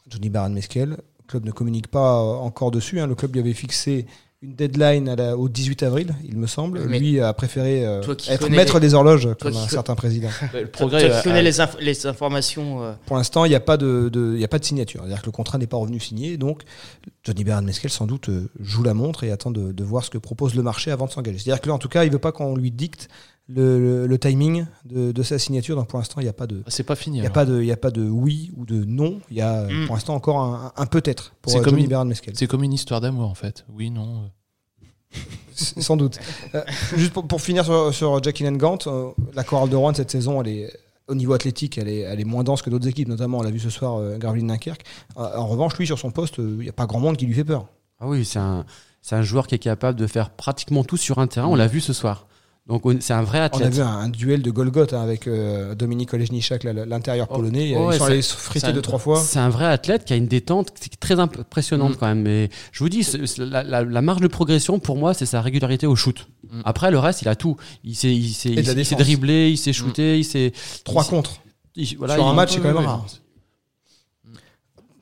Johnny 0.08 0.30
Baron 0.30 0.50
Meskel, 0.50 0.90
le 0.92 0.98
club 1.28 1.46
ne 1.46 1.52
communique 1.52 1.88
pas 1.88 2.20
encore 2.22 2.70
dessus, 2.72 3.00
hein, 3.00 3.08
le 3.08 3.16
club 3.16 3.34
lui 3.34 3.40
avait 3.40 3.54
fixé 3.54 4.06
une 4.42 4.56
deadline 4.56 5.10
à 5.10 5.16
la- 5.18 5.38
au 5.38 5.50
18 5.50 5.84
avril, 5.84 6.16
il 6.24 6.38
me 6.38 6.48
semble. 6.48 6.86
Mais 6.88 6.98
Lui 7.00 7.20
a 7.20 7.34
préféré 7.34 7.86
euh, 7.86 8.02
être 8.30 8.48
maître 8.50 8.76
les- 8.76 8.88
des 8.88 8.94
horloges, 8.94 9.28
comme 9.40 9.54
un 9.56 9.64
co- 9.64 9.70
certain 9.70 9.96
président. 9.96 10.30
Le 10.54 10.62
Toi- 10.62 10.72
progrès. 10.72 11.00
toi 11.02 11.10
qui 11.10 11.16
euh, 11.16 11.22
connais 11.24 11.40
a- 11.40 11.42
les, 11.42 11.60
inf- 11.60 11.78
les 11.82 12.08
informations 12.08 12.82
euh, 12.84 12.94
Pour 13.06 13.18
l'instant, 13.18 13.44
il 13.44 13.50
n'y 13.50 13.56
a 13.56 13.60
pas 13.60 13.76
de, 13.76 14.08
de- 14.08 14.32
il 14.36 14.40
y 14.40 14.46
a 14.46 14.48
pas 14.48 14.60
de 14.60 14.64
signature. 14.64 15.02
C'est-à-dire 15.02 15.22
que 15.22 15.26
le 15.26 15.32
contrat 15.34 15.58
n'est 15.58 15.68
pas 15.68 15.76
revenu 15.76 16.00
signé. 16.00 16.38
Donc, 16.38 16.62
Johnny 17.26 17.44
Baron 17.44 17.64
Meskel, 17.64 17.92
sans 17.92 18.06
doute, 18.06 18.30
euh, 18.30 18.50
joue 18.62 18.84
la 18.84 18.94
montre 18.94 19.26
et 19.26 19.32
attend 19.32 19.52
de, 19.52 19.74
de 19.74 19.84
voir 19.84 20.06
ce 20.06 20.10
que 20.10 20.18
propose 20.18 20.56
le 20.56 20.64
marché 20.64 20.90
avant 20.90 21.08
de 21.08 21.12
s'engager. 21.12 21.38
C'est-à-dire 21.40 21.60
que 21.62 21.68
là, 21.68 21.74
en 21.76 21.80
tout 21.80 21.90
cas, 21.90 22.06
il 22.06 22.08
ne 22.08 22.14
veut 22.14 22.20
pas 22.20 22.32
qu'on 22.32 22.56
lui 22.56 22.72
dicte 22.72 23.10
le, 23.52 23.80
le- 23.80 24.08
le 24.08 24.18
timing 24.20 24.66
de, 24.86 25.12
de 25.12 25.24
sa 25.24 25.40
signature. 25.40 25.76
Donc, 25.76 25.88
pour 25.88 25.98
l'instant, 26.00 26.22
il 26.22 26.24
n'y 26.26 26.30
a 26.30 26.34
pas 26.34 26.46
de, 26.48 26.64
C'est 26.68 26.84
pas 26.84 26.96
fini. 26.96 27.18
il 27.18 27.24
y 27.24 27.28
a 27.28 27.32
pas 27.32 27.46
de, 27.46 27.60
il 27.62 27.66
y 27.68 27.72
a 27.72 27.78
pas 27.78 27.90
de 27.92 28.08
oui 28.08 28.52
ou 28.56 28.66
de 28.66 28.86
non. 28.86 29.20
Il 29.32 29.38
y 29.38 29.42
a, 29.42 29.64
Mm. 29.64 29.88
pour 29.88 29.96
l'instant, 29.96 30.14
encore 30.16 30.40
un, 30.40 30.72
un 30.78 30.86
peut-être 30.86 31.34
pour 31.42 31.52
C'est 31.52 31.58
euh, 31.60 31.62
comme. 31.64 31.80
C'est 32.34 32.48
comme 32.48 32.64
une 32.64 32.74
histoire 32.74 33.02
d'amour 33.02 33.28
en 33.30 33.34
fait. 33.36 33.66
Oui, 33.74 33.90
non. 33.90 34.24
euh. 34.24 35.18
Sans 35.56 35.98
doute. 35.98 36.20
Euh, 36.56 36.62
juste 36.96 37.12
pour, 37.14 37.28
pour 37.28 37.42
finir 37.42 37.66
sur, 37.66 37.94
sur 37.94 38.22
Jackie 38.24 38.44
Gant, 38.52 38.78
euh, 38.88 39.10
la 39.34 39.44
chorale 39.44 39.70
de 39.70 39.76
Rouen 39.76 39.94
cette 39.94 40.12
saison, 40.12 40.42
elle 40.42 40.48
est 40.48 40.74
au 41.08 41.16
niveau 41.16 41.34
athlétique, 41.34 41.80
elle 41.80 41.88
est, 41.90 42.02
elle 42.02 42.20
est 42.20 42.24
moins 42.26 42.44
dense 42.44 42.62
que 42.62 42.70
d'autres 42.70 42.88
équipes, 42.88 43.08
notamment 43.08 43.40
on 43.40 43.42
l'a 43.42 43.50
vu 43.50 43.60
ce 43.60 43.72
soir, 43.72 43.98
euh, 43.98 44.18
Gravelines 44.20 44.48
Dunkerque. 44.48 44.84
Euh, 45.18 45.36
en 45.38 45.48
revanche, 45.48 45.76
lui, 45.78 45.88
sur 45.88 45.98
son 45.98 46.12
poste, 46.12 46.38
euh, 46.40 46.58
il 46.60 46.64
n'y 46.66 46.70
a 46.70 46.74
pas 46.74 46.86
grand 46.86 47.00
monde 47.00 47.18
qui 47.18 47.26
lui 47.26 47.34
fait 47.34 47.44
peur. 47.44 47.66
Ah 48.00 48.08
oui, 48.08 48.24
c'est 48.24 48.38
un, 48.40 48.64
c'est 49.02 49.16
un 49.16 49.24
joueur 49.24 49.48
qui 49.48 49.56
est 49.56 49.60
capable 49.60 49.98
de 50.00 50.06
faire 50.06 50.30
pratiquement 50.30 50.84
tout 50.84 50.98
sur 50.98 51.18
un 51.18 51.26
terrain. 51.28 51.48
On 51.48 51.56
l'a 51.56 51.68
vu 51.68 51.82
ce 51.82 51.92
soir. 51.94 52.28
Donc 52.70 52.86
on- 52.86 52.96
c'est 53.02 53.14
un 53.14 53.24
vrai 53.24 53.40
On 53.40 53.42
a 53.42 53.46
athlète. 53.46 53.74
vu 53.74 53.82
un, 53.82 53.88
un 53.88 54.10
duel 54.10 54.42
de 54.44 54.52
Golgoth 54.52 54.94
hein, 54.94 55.02
avec 55.02 55.28
euh, 55.28 55.74
Dominique 55.76 56.14
Olejniczak, 56.14 56.64
là, 56.64 56.72
l'intérieur 56.74 57.28
Oh, 57.32 57.36
polonais. 57.36 57.76
oh, 57.76 57.92
Ils 57.92 57.98
sont 57.98 58.04
allés 58.06 58.22
friter 58.22 58.72
deux, 58.72 58.82
trois 58.84 59.00
fois. 59.00 59.20
C'est 59.20 59.40
un 59.40 59.50
vrai 59.50 59.66
athlète 59.66 60.06
qui 60.06 60.14
a 60.14 60.16
une 60.16 60.28
détente 60.28 60.72
très 61.00 61.20
impressionnante 61.20 61.94
Mm. 61.94 61.98
quand 62.00 62.06
même. 62.08 62.22
Mais 62.22 62.50
je 62.72 62.84
vous 62.84 62.90
dis, 62.90 63.06
la, 63.40 63.64
la- 63.64 63.84
la 63.84 64.02
marge 64.02 64.22
de 64.22 64.28
progression 64.28 64.78
pour 64.80 64.98
moi, 64.98 65.14
c'est 65.16 65.26
sa 65.26 65.42
régularité 65.42 65.88
au 65.88 65.96
shoot. 65.96 66.28
Mm. 66.50 66.62
Après, 66.64 66.92
le 66.92 67.00
reste, 67.00 67.24
il 67.24 67.28
a 67.28 67.36
tout. 67.36 67.58
Il 67.84 67.96
sait, 67.96 68.14
il 68.14 68.32
sait, 68.34 68.50
il, 68.50 68.86
sait 68.86 68.96
dribbler, 68.96 69.50
il 69.50 69.58
sait 69.58 69.74
shooter, 69.74 70.20
il 70.20 70.24
sait. 70.24 70.54
Trois 70.84 71.04
il 71.04 71.10
contre. 71.10 71.42
il- 71.76 71.98
voilà, 71.98 72.14
Sur 72.16 72.28
un 72.28 72.34
match, 72.34 72.54
c'est 72.54 72.60
quand 72.62 72.68
même 72.74 72.78
rare. 72.86 73.04
ouais. 73.04 74.40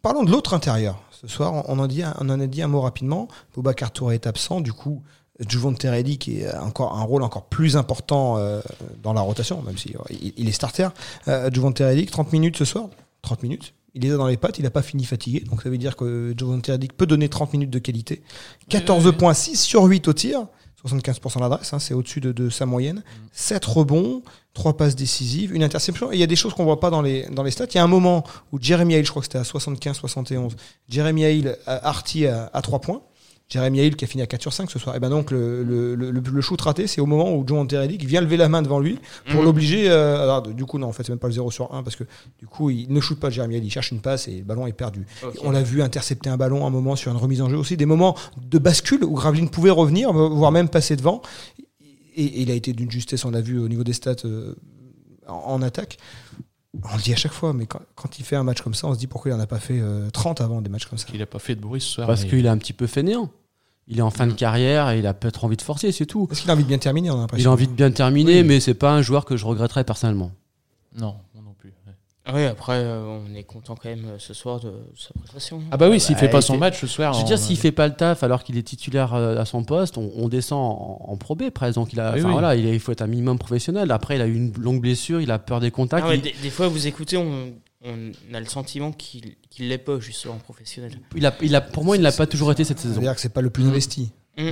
Parlons 0.01 0.23
de 0.23 0.31
l'autre 0.31 0.53
intérieur. 0.53 1.01
Ce 1.11 1.27
soir, 1.27 1.63
on 1.67 1.79
en, 1.79 1.83
a 1.83 1.87
dit, 1.87 2.03
un- 2.03 2.15
on 2.21 2.29
en 2.29 2.39
a 2.39 2.47
dit 2.47 2.61
un 2.61 2.67
mot 2.67 2.81
rapidement. 2.81 3.27
Boubacar 3.53 3.91
Touré 3.91 4.15
est 4.15 4.27
absent. 4.27 4.61
Du 4.61 4.71
coup, 4.71 5.01
Juvon 5.47 5.73
Teredi, 5.73 6.17
qui 6.17 6.45
a 6.45 6.63
encore 6.63 6.97
un 6.97 7.03
rôle 7.03 7.23
encore 7.23 7.45
plus 7.45 7.77
important 7.77 8.37
euh, 8.37 8.61
dans 9.03 9.13
la 9.13 9.21
rotation, 9.21 9.61
même 9.61 9.77
si 9.77 9.95
euh, 9.95 9.99
il, 10.09 10.33
il 10.37 10.49
est 10.49 10.53
starter. 10.53 10.89
Euh, 11.27 11.49
Juvon 11.51 11.71
Teredi, 11.71 12.05
30 12.05 12.33
minutes 12.33 12.57
ce 12.57 12.65
soir. 12.65 12.89
30 13.21 13.43
minutes. 13.43 13.73
Il 13.93 14.05
est 14.05 14.09
dans 14.09 14.27
les 14.27 14.37
pattes, 14.37 14.59
il 14.59 14.63
n'a 14.63 14.69
pas 14.69 14.81
fini 14.81 15.03
fatigué. 15.05 15.41
Donc 15.41 15.63
ça 15.63 15.69
veut 15.69 15.77
dire 15.77 15.95
que 15.95 16.33
Juvon 16.37 16.59
Teredi 16.59 16.87
peut 16.87 17.05
donner 17.05 17.29
30 17.29 17.53
minutes 17.53 17.69
de 17.69 17.79
qualité. 17.79 18.21
14 18.69 19.15
points, 19.17 19.33
6 19.33 19.59
sur 19.59 19.83
8 19.83 20.07
au 20.07 20.13
tir. 20.13 20.47
75% 20.85 21.39
d'adresse, 21.39 21.73
hein, 21.73 21.79
c'est 21.79 21.95
au-dessus 21.95 22.21
de, 22.21 22.31
de 22.31 22.49
sa 22.49 22.65
moyenne. 22.67 23.03
7 23.31 23.65
rebonds, 23.65 24.21
3 24.53 24.77
passes 24.77 24.95
décisives, 24.95 25.53
une 25.53 25.63
interception. 25.63 26.11
Et 26.11 26.15
il 26.15 26.19
y 26.19 26.23
a 26.23 26.27
des 26.27 26.35
choses 26.35 26.53
qu'on 26.53 26.65
voit 26.65 26.79
pas 26.79 26.91
dans 26.91 27.01
les, 27.01 27.25
dans 27.31 27.43
les 27.43 27.51
stats. 27.51 27.65
Il 27.71 27.75
y 27.75 27.79
a 27.79 27.83
un 27.83 27.87
moment 27.87 28.23
où 28.51 28.59
Jeremy 28.61 28.93
Hill, 28.93 29.05
je 29.05 29.09
crois 29.09 29.21
que 29.21 29.25
c'était 29.25 29.39
à 29.39 29.41
75-71, 29.41 30.51
Jeremy 30.87 31.23
Hill 31.23 31.57
a 31.65 31.87
Arty 31.87 32.27
à, 32.27 32.49
à 32.53 32.61
3 32.61 32.79
points. 32.79 33.01
Jérémy 33.49 33.79
Hill 33.79 33.95
qui 33.95 34.03
a 34.03 34.07
fini 34.09 34.21
à 34.21 34.27
4 34.27 34.41
sur 34.41 34.51
5 34.51 34.69
ce 34.69 34.77
soir. 34.77 34.95
Et 34.95 34.99
ben 34.99 35.09
donc 35.09 35.31
le, 35.31 35.63
le, 35.63 35.95
le, 35.95 36.11
le 36.11 36.41
shoot 36.41 36.59
raté, 36.59 36.85
c'est 36.85 36.99
au 36.99 37.05
moment 37.05 37.33
où 37.33 37.45
John 37.47 37.65
Teredic 37.67 38.03
vient 38.03 38.19
lever 38.19 38.35
la 38.35 38.49
main 38.49 38.61
devant 38.61 38.79
lui 38.79 38.99
pour 39.29 39.39
Mhm. 39.39 39.45
l'obliger. 39.45 39.89
euh, 39.89 40.21
alors, 40.23 40.41
du 40.41 40.65
coup, 40.65 40.77
non, 40.79 40.87
en 40.87 40.91
fait, 40.91 41.03
c'est 41.03 41.13
même 41.13 41.19
pas 41.19 41.27
le 41.27 41.33
0 41.33 41.49
sur 41.49 41.73
1 41.73 41.81
parce 41.83 41.95
que 41.95 42.03
du 42.39 42.45
coup, 42.47 42.69
il 42.69 42.91
ne 42.91 42.99
shoot 42.99 43.17
pas 43.17 43.29
Jérémy 43.29 43.55
Hill, 43.57 43.63
il 43.65 43.69
cherche 43.71 43.91
une 43.91 44.01
passe 44.01 44.27
et 44.27 44.39
le 44.39 44.43
ballon 44.43 44.67
est 44.67 44.73
perdu. 44.73 45.05
On 45.43 45.51
l'a 45.51 45.63
vu 45.63 45.81
intercepter 45.81 46.29
un 46.29 46.35
ballon 46.37 46.65
un 46.67 46.69
moment 46.69 46.95
sur 46.97 47.09
une 47.11 47.17
remise 47.17 47.41
en 47.41 47.49
jeu 47.49 47.57
aussi, 47.57 47.77
des 47.77 47.85
moments 47.85 48.17
de 48.41 48.57
bascule 48.57 49.03
où 49.05 49.13
Graveline 49.13 49.49
pouvait 49.49 49.69
revenir, 49.71 50.11
voire 50.11 50.51
même 50.51 50.67
passer 50.67 50.95
devant. 50.97 51.21
Et, 52.17 52.23
et 52.25 52.41
il 52.41 52.51
a 52.51 52.53
été 52.55 52.73
d'une 52.73 52.91
justesse, 52.91 53.23
on 53.25 53.31
l'a 53.31 53.41
vu 53.41 53.59
au 53.59 53.69
niveau 53.69 53.83
des 53.85 53.93
stats 53.93 54.15
euh, 54.25 54.55
en, 55.27 55.35
en 55.35 55.61
attaque. 55.61 55.97
On 56.83 56.95
le 56.95 57.01
dit 57.01 57.13
à 57.13 57.15
chaque 57.15 57.31
fois, 57.33 57.53
mais 57.53 57.65
quand, 57.65 57.79
quand 57.95 58.19
il 58.19 58.25
fait 58.25 58.35
un 58.35 58.43
match 58.43 58.61
comme 58.61 58.73
ça, 58.73 58.87
on 58.87 58.93
se 58.93 58.99
dit 58.99 59.07
pourquoi 59.07 59.31
il 59.31 59.33
n'en 59.35 59.39
a 59.41 59.47
pas 59.47 59.59
fait 59.59 59.79
euh, 59.79 60.09
30 60.11 60.41
avant 60.41 60.61
des 60.61 60.69
matchs 60.69 60.85
comme 60.85 60.97
ça. 60.97 61.07
Il 61.13 61.21
a 61.21 61.25
pas 61.25 61.39
fait 61.39 61.55
de 61.55 61.61
bruit 61.61 61.81
ce 61.81 61.87
soir. 61.87 62.07
Parce 62.07 62.23
mais- 62.23 62.29
qu'il 62.29 62.45
est 62.45 62.49
un 62.49 62.57
petit 62.57 62.73
peu 62.73 62.87
fainéant. 62.87 63.29
Il 63.87 63.99
est 63.99 64.01
en 64.03 64.09
fin 64.09 64.27
de 64.27 64.33
carrière 64.33 64.89
et 64.89 64.99
il 64.99 65.07
a 65.07 65.13
peut-être 65.13 65.45
envie 65.45 65.55
de 65.55 65.61
forcer, 65.61 65.93
c'est 65.93 66.05
tout. 66.05 66.27
Parce 66.27 66.41
qu'il 66.41 66.49
a 66.49 66.53
envie 66.53 66.63
de 66.63 66.67
bien 66.67 66.77
terminer, 66.77 67.09
on 67.09 67.15
a 67.15 67.21
l'impression. 67.21 67.45
Il 67.45 67.47
a 67.47 67.53
envie 67.53 67.67
de 67.67 67.71
bien 67.71 67.89
terminer, 67.89 68.41
Oui. 68.41 68.47
mais 68.47 68.59
c'est 68.59 68.73
pas 68.73 68.91
un 68.91 69.01
joueur 69.01 69.23
que 69.23 69.37
je 69.37 69.45
regretterais 69.45 69.85
personnellement. 69.85 70.31
Non, 70.97 71.15
moi 71.33 71.41
non 71.43 71.53
plus. 71.57 71.69
ouais. 71.87 71.93
Oui, 72.33 72.43
après, 72.45 72.73
euh, 72.75 73.03
on 73.29 73.33
est 73.35 73.43
content 73.43 73.75
quand 73.75 73.89
même 73.89 74.05
euh, 74.05 74.15
ce 74.19 74.33
soir 74.33 74.59
de 74.59 74.71
sa 74.97 75.09
prestation. 75.19 75.61
Ah 75.71 75.77
bah 75.77 75.89
oui, 75.89 75.99
s'il 75.99 76.15
bah, 76.15 76.21
fait 76.21 76.29
pas 76.29 76.39
il 76.39 76.43
son 76.43 76.53
fait- 76.53 76.59
match 76.59 76.79
ce 76.81 76.87
soir. 76.87 77.13
Je 77.13 77.19
veux 77.19 77.25
dire, 77.25 77.39
s'il 77.39 77.57
fait 77.57 77.71
pas 77.71 77.87
le 77.87 77.93
taf 77.93 78.23
alors 78.23 78.43
qu'il 78.43 78.57
est 78.57 78.63
titulaire 78.63 79.13
euh, 79.13 79.37
à 79.37 79.45
son 79.45 79.63
poste, 79.63 79.97
on, 79.97 80.11
on 80.15 80.27
descend 80.27 80.59
en, 80.59 81.05
en 81.07 81.17
Pro 81.17 81.35
B 81.35 81.49
presque. 81.49 81.75
Donc 81.75 81.93
il 81.93 81.99
a, 81.99 82.11
Oui, 82.13 82.19
enfin, 82.19 82.27
oui. 82.27 82.31
voilà, 82.33 82.55
il, 82.55 82.67
a- 82.67 82.73
il 82.73 82.79
faut 82.79 82.91
être 82.91 83.01
un 83.01 83.07
minimum 83.07 83.37
professionnel. 83.39 83.91
Après, 83.91 84.15
il 84.15 84.21
a 84.21 84.27
eu 84.27 84.35
une 84.35 84.51
longue 84.57 84.81
blessure, 84.81 85.21
il 85.21 85.31
a 85.31 85.39
peur 85.39 85.59
des 85.59 85.71
contacts. 85.71 86.03
Ah 86.05 86.09
ouais, 86.09 86.17
il, 86.17 86.21
des, 86.21 86.35
des 86.41 86.49
fois, 86.49 86.67
vous 86.67 86.85
écoutez, 86.87 87.15
on, 87.17 87.53
on 87.85 88.33
a 88.33 88.39
le 88.39 88.45
sentiment 88.47 88.91
qu'il 88.91 89.35
qu'il 89.49 89.69
l'est 89.69 89.77
pas, 89.77 89.99
justement, 89.99 90.35
professionnel. 90.35 90.91
il 91.15 91.25
a, 91.25 91.33
il 91.41 91.55
a- 91.55 91.61
pour 91.61 91.83
moi, 91.85 91.95
il 91.95 92.01
n'a 92.01 92.11
pas 92.11 92.27
toujours 92.27 92.51
été 92.51 92.63
cette 92.63 92.79
saison. 92.79 92.95
C'est-à-dire 92.95 93.15
que 93.15 93.21
c'est 93.21 93.33
pas 93.33 93.41
le 93.41 93.49
plus 93.49 93.63
Mm. 93.63 93.69
investi. 93.69 94.11
Mm. 94.37 94.49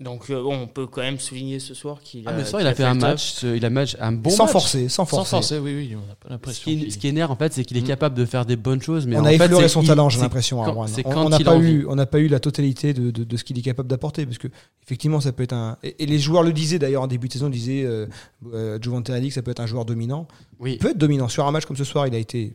Donc, 0.00 0.30
euh, 0.30 0.42
bon, 0.42 0.54
on 0.62 0.66
peut 0.66 0.86
quand 0.86 1.02
même 1.02 1.18
souligner 1.18 1.58
ce 1.58 1.74
soir 1.74 2.00
qu'il 2.02 2.22
Ah, 2.26 2.30
a. 2.30 2.32
mais 2.32 2.44
ça, 2.44 2.56
il 2.58 2.60
qu'il 2.60 2.66
a 2.68 2.74
fait 2.74 2.84
un 2.84 2.94
match, 2.94 3.32
ce- 3.32 3.54
il 3.54 3.64
a 3.66 3.68
match, 3.70 3.96
un 4.00 4.12
bon 4.12 4.30
sans 4.30 4.44
match. 4.44 4.52
forcer, 4.52 4.88
sans 4.88 5.04
Sans 5.04 5.04
forcer. 5.18 5.30
forcer, 5.30 5.58
oui, 5.58 5.74
oui, 5.76 5.94
on 5.94 6.06
n'a 6.06 6.14
pas 6.14 6.28
Ce 6.28 6.32
l'impression. 6.32 6.72
ce 6.88 6.96
qui 6.96 7.06
énerve 7.08 7.30
en 7.30 7.36
fait, 7.36 7.52
c'est 7.52 7.64
qu'il 7.64 7.76
est 7.76 7.82
Mm. 7.82 7.84
capable 7.86 8.16
de 8.16 8.24
faire 8.24 8.46
des 8.46 8.56
bonnes 8.56 8.80
choses, 8.80 9.06
mais 9.06 9.16
on 9.16 9.20
en 9.20 9.24
a 9.26 9.32
effleuré 9.34 9.68
son 9.68 9.82
il- 9.82 9.88
talent, 9.88 10.08
j'ai 10.08 10.16
c'est 10.16 10.22
l'impression. 10.24 10.60
On- 10.60 11.28
n'a 11.28 11.38
pas 11.38 11.58
eu, 11.58 11.84
on 11.86 11.94
n'a 11.96 12.06
pas 12.06 12.18
eu 12.18 12.28
la 12.28 12.40
totalité 12.40 12.94
de, 12.94 13.10
de- 13.10 13.24
de 13.24 13.36
ce 13.36 13.44
qu'il 13.44 13.58
est 13.58 13.62
capable 13.62 13.88
d'apporter, 13.88 14.24
parce 14.24 14.38
que 14.38 14.48
effectivement, 14.82 15.20
ça 15.20 15.32
peut 15.32 15.42
être 15.42 15.52
un. 15.52 15.76
Et, 15.82 16.02
et 16.02 16.06
les 16.06 16.18
joueurs 16.18 16.42
le 16.42 16.52
disaient 16.54 16.78
d'ailleurs 16.78 17.02
en 17.02 17.06
début 17.06 17.28
de 17.28 17.32
saison, 17.34 17.48
ils 17.48 17.52
disaient 17.52 17.84
euh, 17.84 18.06
euh, 18.54 18.78
Jovan 18.80 19.02
Teredic, 19.02 19.32
ça 19.34 19.42
peut 19.42 19.50
être 19.50 19.60
un 19.60 19.66
joueur 19.66 19.84
dominant. 19.84 20.26
Oui. 20.58 20.72
Il 20.72 20.78
peut 20.78 20.90
être 20.90 20.98
dominant 20.98 21.28
sur 21.28 21.46
un 21.46 21.50
match 21.50 21.66
comme 21.66 21.76
ce 21.76 21.84
soir. 21.84 22.06
Il 22.06 22.14
a 22.14 22.18
été, 22.18 22.54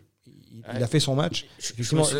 il, 0.55 0.63
il 0.73 0.77
a 0.77 0.79
Ouais. 0.81 0.87
fait 0.87 0.99
son 0.99 1.15
match. 1.15 1.45
Je- 1.59 1.73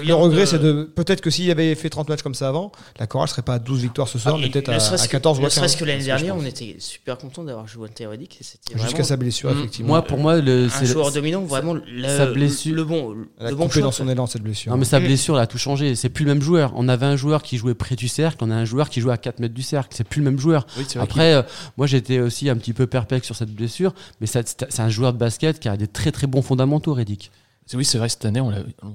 le 0.06 0.14
regret, 0.14 0.42
de- 0.42 0.46
c'est 0.46 0.60
de 0.60 0.84
peut-être 0.96 1.22
que 1.22 1.30
s'il 1.30 1.50
avait 1.52 1.74
fait 1.76 1.90
30 1.90 2.10
matchs 2.10 2.22
comme 2.22 2.36
ça 2.36 2.48
avant, 2.50 2.72
la 3.00 3.08
chorale 3.08 3.28
serait 3.30 3.42
pas 3.42 3.56
à 3.56 3.60
12 3.60 3.82
victoires 3.82 4.08
ce 4.08 4.20
soir, 4.20 4.36
Ah, 4.38 4.42
mais 4.42 4.50
peut-être 4.50 4.70
à, 4.70 4.76
à 4.76 4.98
que- 4.98 5.08
14 5.12 5.38
ou 5.40 5.42
à 5.42 5.46
Ne 5.46 5.50
serait-ce 5.50 5.74
15. 5.74 5.80
que 5.80 5.86
l'année 5.86 6.00
que 6.02 6.06
dernière, 6.06 6.36
on 6.36 6.46
était 6.46 6.76
super 6.80 7.18
content 7.18 7.44
d'avoir 7.44 7.68
joué 7.68 7.90
théorique. 7.90 8.38
C'était 8.42 8.74
Jusqu'à 8.74 8.88
vraiment 8.90 9.04
sa 9.06 9.18
blessure, 9.18 9.54
Mm. 9.54 9.60
effectivement. 9.60 9.88
Moi, 9.90 10.02
pour 10.04 10.18
moi, 10.18 10.40
le, 10.42 10.68
un 10.74 10.84
joueur 10.86 11.08
le- 11.08 11.14
dominant, 11.14 11.42
vraiment 11.44 11.74
le, 11.74 11.82
sa 12.08 12.26
blessure- 12.28 12.76
le 12.76 12.84
bon, 12.84 13.16
Elle 13.40 13.48
a 13.48 13.50
le 13.52 13.56
bon 13.56 13.68
coupé 13.68 13.82
dans 13.82 13.92
son 13.92 14.08
élan 14.10 14.26
cette 14.28 14.42
blessure. 14.44 14.72
Non, 14.72 14.78
mais 14.78 14.86
sa 14.86 15.00
Mm. 15.00 15.06
blessure, 15.06 15.36
elle 15.38 15.44
a 15.44 15.48
tout 15.48 15.58
changé. 15.58 15.96
C'est 15.96 16.10
plus 16.10 16.26
le 16.26 16.34
même 16.34 16.42
joueur. 16.44 16.74
On 16.76 16.88
avait 16.90 17.06
un 17.06 17.16
joueur 17.16 17.42
qui 17.44 17.58
jouait 17.58 17.74
près 17.76 17.96
du 17.96 18.08
cercle, 18.08 18.38
on 18.42 18.52
a 18.52 18.56
un 18.56 18.66
joueur 18.66 18.90
qui 18.90 19.02
jouait 19.02 19.14
à 19.14 19.18
4 19.18 19.40
mètres 19.40 19.54
du 19.54 19.62
cercle. 19.64 19.90
C'est 19.96 20.04
plus 20.08 20.20
le 20.22 20.26
même 20.26 20.40
joueur. 20.40 20.66
Après, 21.00 21.34
euh, 21.34 21.42
moi, 21.78 21.88
j'étais 21.88 22.20
aussi 22.20 22.50
un 22.50 22.56
petit 22.58 22.74
peu 22.74 22.88
perplexe 22.88 23.26
sur 23.26 23.36
cette 23.36 23.52
blessure, 23.52 23.94
mais 24.22 24.28
c'est 24.28 24.80
un 24.80 24.90
joueur 24.90 25.14
de 25.14 25.18
basket 25.18 25.60
qui 25.60 25.70
a 25.70 25.78
des 25.78 25.88
très 25.88 26.12
très 26.12 26.28
bons 26.28 26.42
fondamentaux, 26.42 26.94
Reddick. 26.94 27.32
Oui, 27.74 27.84
c'est 27.86 27.98
vrai, 27.98 28.10
cette 28.10 28.26
année, 28.26 28.42
on 28.42 28.50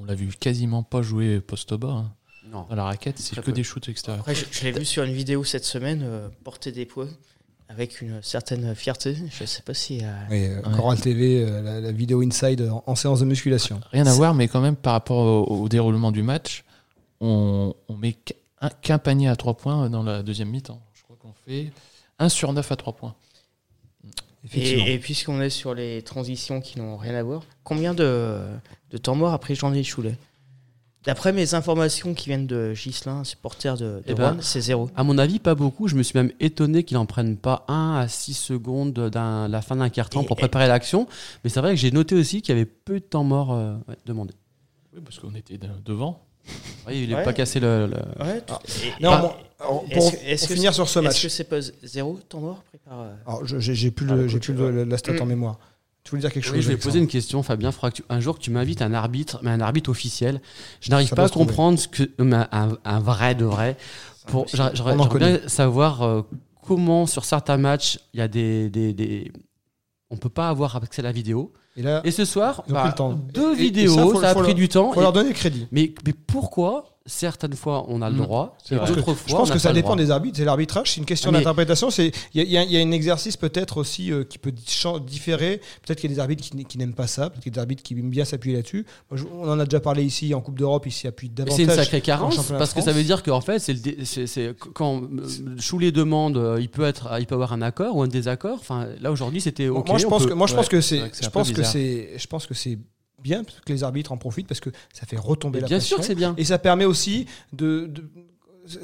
l'a 0.04 0.14
vu 0.14 0.28
quasiment 0.38 0.82
pas 0.82 1.02
jouer 1.02 1.40
poste 1.40 1.74
bas. 1.74 1.88
hein. 1.88 2.12
Non. 2.50 2.66
Dans 2.68 2.74
la 2.76 2.84
raquette, 2.84 3.18
c'est 3.18 3.36
que 3.36 3.40
peu. 3.42 3.52
des 3.52 3.62
shoots 3.62 3.88
extérieurs. 3.88 4.20
Après, 4.20 4.34
je, 4.34 4.44
je 4.50 4.64
l'ai 4.64 4.72
vu 4.72 4.84
sur 4.84 5.02
une 5.04 5.12
vidéo 5.12 5.44
cette 5.44 5.64
semaine 5.64 6.02
euh, 6.02 6.28
porter 6.42 6.72
des 6.72 6.84
poids 6.86 7.06
avec 7.68 8.00
une 8.00 8.20
certaine 8.22 8.74
fierté. 8.74 9.16
Je 9.38 9.44
sais 9.44 9.62
pas 9.62 9.74
si. 9.74 10.00
euh, 10.02 10.12
Oui, 10.30 10.46
euh, 10.46 10.56
Ouais. 10.62 10.76
Coral 10.76 11.00
TV, 11.00 11.44
euh, 11.44 11.62
la, 11.62 11.80
la 11.80 11.92
vidéo 11.92 12.22
inside 12.22 12.62
en, 12.62 12.82
en 12.86 12.94
séance 12.96 13.20
de 13.20 13.24
musculation. 13.24 13.80
Rien 13.92 14.06
à 14.06 14.12
voir, 14.14 14.34
mais 14.34 14.48
quand 14.48 14.60
même, 14.60 14.74
par 14.76 14.94
rapport 14.94 15.48
au, 15.50 15.62
au 15.62 15.68
déroulement 15.68 16.10
du 16.10 16.22
match, 16.22 16.64
on, 17.20 17.74
on 17.88 17.96
met 17.96 18.14
qu'un 18.14 18.68
qu'un 18.82 18.98
panier 18.98 19.28
à 19.28 19.36
3 19.36 19.54
points 19.56 19.88
dans 19.90 20.02
la 20.02 20.22
deuxième 20.22 20.48
mi-temps. 20.50 20.80
Je 20.94 21.02
crois 21.04 21.16
qu'on 21.20 21.32
fait 21.46 21.70
1 22.18 22.28
sur 22.30 22.52
9 22.52 22.72
à 22.72 22.76
3 22.76 22.94
points. 22.94 23.14
Et, 24.54 24.94
et 24.94 24.98
puisqu'on 24.98 25.40
est 25.42 25.50
sur 25.50 25.74
les 25.74 26.02
transitions 26.02 26.60
qui 26.60 26.78
n'ont 26.78 26.96
rien 26.96 27.14
à 27.14 27.22
voir, 27.22 27.42
combien 27.62 27.92
de, 27.94 28.38
de 28.90 28.96
temps 28.98 29.14
mort 29.14 29.32
après 29.34 29.54
Jean-Denis 29.54 29.84
Choulet 29.84 30.16
D'après 31.04 31.32
mes 31.32 31.54
informations 31.54 32.12
qui 32.12 32.28
viennent 32.28 32.46
de 32.46 32.74
Gislin, 32.74 33.24
supporter 33.24 33.74
de, 33.78 33.84
de 33.84 34.02
Eh 34.06 34.12
ben, 34.14 34.36
c'est 34.42 34.60
zéro. 34.60 34.90
À 34.96 35.02
mon 35.02 35.16
avis, 35.16 35.38
pas 35.38 35.54
beaucoup. 35.54 35.88
Je 35.88 35.96
me 35.96 36.02
suis 36.02 36.18
même 36.18 36.30
étonné 36.40 36.82
qu'il 36.84 36.98
en 36.98 37.06
prenne 37.06 37.38
pas 37.38 37.64
1 37.68 37.96
à 37.96 38.06
6 38.06 38.34
secondes 38.34 38.92
de 38.92 39.10
la 39.48 39.62
fin 39.62 39.76
d'un 39.76 39.88
quart-temps 39.88 40.20
Et- 40.22 40.26
pour 40.26 40.36
préparer 40.36 40.68
l'action. 40.68 41.08
Mais 41.42 41.48
c'est 41.48 41.60
vrai 41.60 41.70
que 41.70 41.76
j'ai 41.80 41.90
noté 41.90 42.14
aussi 42.14 42.42
qu'il 42.42 42.54
y 42.54 42.58
avait 42.58 42.66
peu 42.66 43.00
de 43.00 43.04
temps 43.04 43.24
mort 43.24 43.52
euh, 43.52 43.76
ouais, 43.88 43.96
demandé. 44.04 44.34
Oui, 44.94 45.00
parce 45.02 45.18
qu'on 45.18 45.34
était 45.34 45.56
de- 45.56 45.68
devant. 45.86 46.22
Oui, 46.88 47.04
il 47.04 47.14
Ouais. 47.14 47.22
pas 47.24 47.32
cassé 47.32 47.60
le. 47.60 47.86
le- 47.86 48.24
Ouais, 48.24 48.42
Ah. 48.48 48.58
et- 48.98 49.02
Non, 49.02 49.16
et- 49.16 49.20
bon, 49.20 49.32
alors, 49.60 49.84
est-ce 49.88 49.94
pour, 49.98 50.10
que- 50.12 50.16
est-ce 50.26 50.40
pour 50.40 50.48
que 50.48 50.54
finir 50.54 50.74
sur 50.74 50.88
ce 50.88 50.98
Est-ce 50.98 51.04
match, 51.08 51.22
que 51.22 51.28
c'est 51.28 51.44
pas 51.44 51.60
zéro 51.82 52.18
temps 52.28 52.40
mort 52.40 52.62
pris 52.64 52.78
par. 52.78 53.00
euh, 53.00 53.14
alors 53.26 53.46
je- 53.46 53.58
j'ai 53.58 53.74
j'ai 53.74 53.90
plus, 53.90 54.06
Ah, 54.10 54.14
le, 54.14 54.28
j'ai 54.28 54.38
plus 54.40 54.54
le- 54.54 54.84
la 54.84 54.98
stat 54.98 55.12
en 55.20 55.24
Mm. 55.24 55.28
mémoire. 55.28 55.58
Tu 56.02 56.10
voulais 56.10 56.22
dire 56.22 56.32
quelque 56.32 56.44
chose 56.44 56.54
Oui, 56.54 56.62
je 56.62 56.68
vais 56.68 56.78
poser 56.78 56.98
une 56.98 57.06
question, 57.06 57.42
Fabien. 57.42 57.70
Faudra 57.72 57.90
que 57.90 57.96
tu- 57.96 58.04
un 58.08 58.20
jour 58.20 58.36
que 58.38 58.42
tu 58.42 58.50
m'invites 58.50 58.80
un 58.80 58.94
arbitre, 58.94 59.38
mais 59.42 59.50
un 59.50 59.60
arbitre 59.60 59.90
officiel. 59.90 60.40
Je 60.80 60.90
n'arrive 60.90 61.08
Ça 61.08 61.14
pas 61.16 61.26
à 61.26 61.28
comprendre 61.28 61.78
ce 61.78 61.88
que 61.88 62.04
mais 62.18 62.36
un, 62.50 62.78
vrai 63.00 63.34
de 63.34 63.44
vrai. 63.44 63.76
Pour, 64.26 64.46
j'aurais- 64.52 64.70
j'aurais- 64.74 64.96
bien 65.18 65.40
savoir 65.46 66.02
euh, 66.02 66.22
comment 66.62 67.06
sur 67.06 67.24
certains 67.26 67.58
matchs 67.58 67.98
il 68.14 68.20
y 68.20 68.22
a 68.22 68.28
des, 68.28 68.70
des, 68.70 68.92
des- 68.94 69.30
on 70.08 70.16
peut 70.16 70.28
pas 70.30 70.48
avoir 70.48 70.74
accès 70.76 71.00
à 71.00 71.04
la 71.04 71.12
vidéo. 71.12 71.52
Et 71.80 71.82
là, 71.82 72.02
Et 72.04 72.10
ce 72.10 72.26
soir, 72.26 72.62
bah, 72.68 72.94
deux 73.32 73.52
Et- 73.52 73.56
vidéos, 73.56 73.94
ça, 73.94 74.02
ça, 74.02 74.10
faut- 74.10 74.18
a 74.24 74.28
faut 74.34 74.38
pris 74.40 74.48
leur- 74.48 74.54
du 74.54 74.68
temps. 74.68 74.92
faut 74.92 75.00
Et- 75.00 75.02
leur 75.02 75.12
donner 75.14 75.30
le 75.30 75.34
crédit. 75.34 75.66
mais, 75.72 75.94
mais 76.06 76.12
pourquoi 76.26 76.84
certaines 77.10 77.54
fois 77.54 77.84
on 77.88 78.00
a 78.02 78.08
le 78.10 78.16
Mm. 78.16 78.22
droit 78.22 78.56
et 78.70 78.74
d'autres 78.76 78.94
Je 78.96 79.00
fois 79.02 79.38
pense 79.40 79.50
on 79.50 79.52
que 79.52 79.58
ça 79.58 79.72
dépend 79.72 79.88
droit 79.90 79.96
des 79.96 80.10
arbitres, 80.10 80.36
c'est 80.38 80.44
l'arbitrage, 80.44 80.92
c'est 80.92 81.00
une 81.00 81.06
question 81.06 81.30
Ah, 81.30 81.38
d'interprétation. 81.38 81.90
C'est 81.90 82.12
il 82.34 82.42
y, 82.42 82.46
y 82.52 82.56
a- 82.56 82.62
il 82.64 82.72
y 82.72 82.76
a 82.76 82.80
un 82.80 82.90
exercice 82.92 83.36
peut-être 83.36 83.76
aussi 83.78 84.12
euh, 84.12 84.24
qui 84.24 84.38
peut 84.38 84.52
différer. 85.00 85.60
Peut-être 85.82 86.00
qu'il 86.00 86.10
y 86.10 86.12
a 86.12 86.16
des 86.16 86.20
arbitres 86.20 86.42
qui, 86.66 86.78
n'aiment 86.78 86.94
pas 86.94 87.06
ça, 87.06 87.30
peut-être 87.30 87.42
qu'il 87.42 87.50
y 87.52 87.54
a 87.54 87.56
des 87.56 87.60
arbitres 87.60 87.82
qui 87.82 87.94
aiment 87.94 88.10
bien 88.10 88.24
s'appuyer 88.24 88.56
là-dessus. 88.56 88.86
Je- 89.12 89.24
on 89.32 89.48
en 89.50 89.58
a 89.58 89.64
déjà 89.64 89.80
parlé 89.80 90.04
ici 90.04 90.32
en 90.34 90.40
Coupe 90.40 90.58
d'Europe, 90.58 90.84
ils 90.86 90.92
s'y 90.92 91.06
appuient 91.06 91.28
davantage. 91.28 91.56
c'est 91.56 91.64
une 91.64 91.70
sacrée 91.70 91.98
en 91.98 92.00
carence 92.00 92.46
parce 92.58 92.72
que 92.72 92.80
ça 92.80 92.92
veut 92.92 93.02
dire 93.04 93.22
qu'en 93.22 93.40
fait 93.40 93.58
c'est 93.58 94.54
quand 94.74 95.02
euh, 95.02 95.56
Choulet 95.58 95.92
demande 95.92 96.36
euh, 96.36 96.58
il 96.60 96.68
peut 96.68 96.84
être 96.84 97.08
il 97.18 97.26
peut 97.26 97.34
avoir 97.34 97.52
un 97.52 97.62
accord 97.62 97.96
ou 97.96 98.02
un 98.02 98.08
désaccord 98.08 98.58
enfin 98.60 98.86
là 99.00 99.10
aujourd'hui 99.10 99.40
c'était 99.40 99.68
ok 99.68 99.88
moi, 99.88 99.98
je 99.98 100.06
pense 100.06 100.22
peut- 100.22 100.28
que 100.30 100.34
moi, 100.34 100.46
je 100.46 100.54
pense 100.54 100.68
que 100.68 100.80
je 100.80 101.28
pense 101.30 101.48
c'est, 101.70 102.10
je 102.18 102.26
pense 102.26 102.46
que 102.46 102.54
c'est 102.54 102.78
bien 103.22 103.42
que 103.44 103.72
les 103.72 103.82
arbitres 103.84 104.12
en 104.12 104.16
profitent 104.16 104.48
parce 104.48 104.60
que 104.60 104.70
ça 104.92 105.06
fait 105.06 105.16
retomber 105.18 105.58
Mais 105.58 105.62
la 105.62 105.66
bien 105.68 105.76
pression. 105.78 105.96
sûr 105.96 106.00
que 106.02 106.06
c'est 106.06 106.14
bien 106.14 106.34
Et 106.38 106.44
ça 106.44 106.58
permet 106.58 106.84
aussi 106.84 107.26
de, 107.52 107.86
de- 107.86 108.04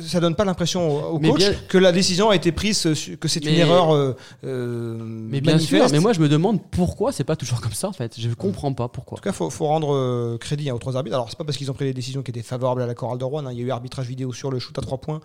ça 0.01 0.21
donne 0.21 0.35
pas 0.35 0.45
l'impression 0.45 1.11
au, 1.13 1.19
coach 1.19 1.37
bien- 1.39 1.55
que 1.69 1.79
la 1.79 1.93
décision 1.93 2.31
a 2.31 2.37
été 2.37 2.53
prise, 2.53 2.87
euh, 2.87 2.95
que 3.17 3.29
c'est 3.29 3.45
une 3.45 3.55
erreur 3.55 3.95
euh, 3.95 4.15
euh, 4.45 4.97
mais 5.01 5.41
bien 5.41 5.55
manifeste. 5.55 5.83
sûr 5.83 5.93
mais 5.93 6.01
moi 6.01 6.13
je 6.13 6.21
me 6.21 6.29
demande 6.29 6.61
pourquoi 6.71 7.13
c'est 7.13 7.25
pas 7.25 7.37
toujours 7.37 7.61
comme 7.61 7.73
ça 7.73 7.89
en 7.89 7.93
fait 7.93 8.15
je 8.19 8.29
comprends 8.35 8.73
pas 8.73 8.89
pourquoi 8.89 9.17
En 9.17 9.19
tout 9.19 9.23
cas, 9.25 9.33
faut, 9.33 9.51
faut 9.51 9.67
rendre 9.67 9.95
euh, 9.95 10.39
crédit 10.39 10.71
hein, 10.71 10.75
aux 10.75 10.79
trois 10.79 10.97
arbitres. 10.97 11.17
Alors, 11.17 11.29
c'est 11.31 11.39
pas 11.39 11.45
parce 11.45 11.57
qu'ils 11.57 11.71
ont 11.71 11.75
pris 11.75 11.85
des 11.87 11.93
décisions 11.95 12.23
qui 12.23 12.31
étaient 12.31 12.43
favorables 12.43 12.83
à 12.83 12.87
la 12.87 12.95
chorale 12.95 13.19
de 13.19 13.25
Rouen. 13.25 13.47
hein. 13.47 13.53
Il 13.53 13.59
y 13.59 13.63
a 13.63 13.65
eu 13.67 13.71
arbitrage 13.71 14.07
vidéo 14.07 14.33
sur 14.33 14.51
le 14.51 14.59
shoot 14.59 14.77
à 14.79 14.83
trois 14.83 14.99
points. 14.99 15.21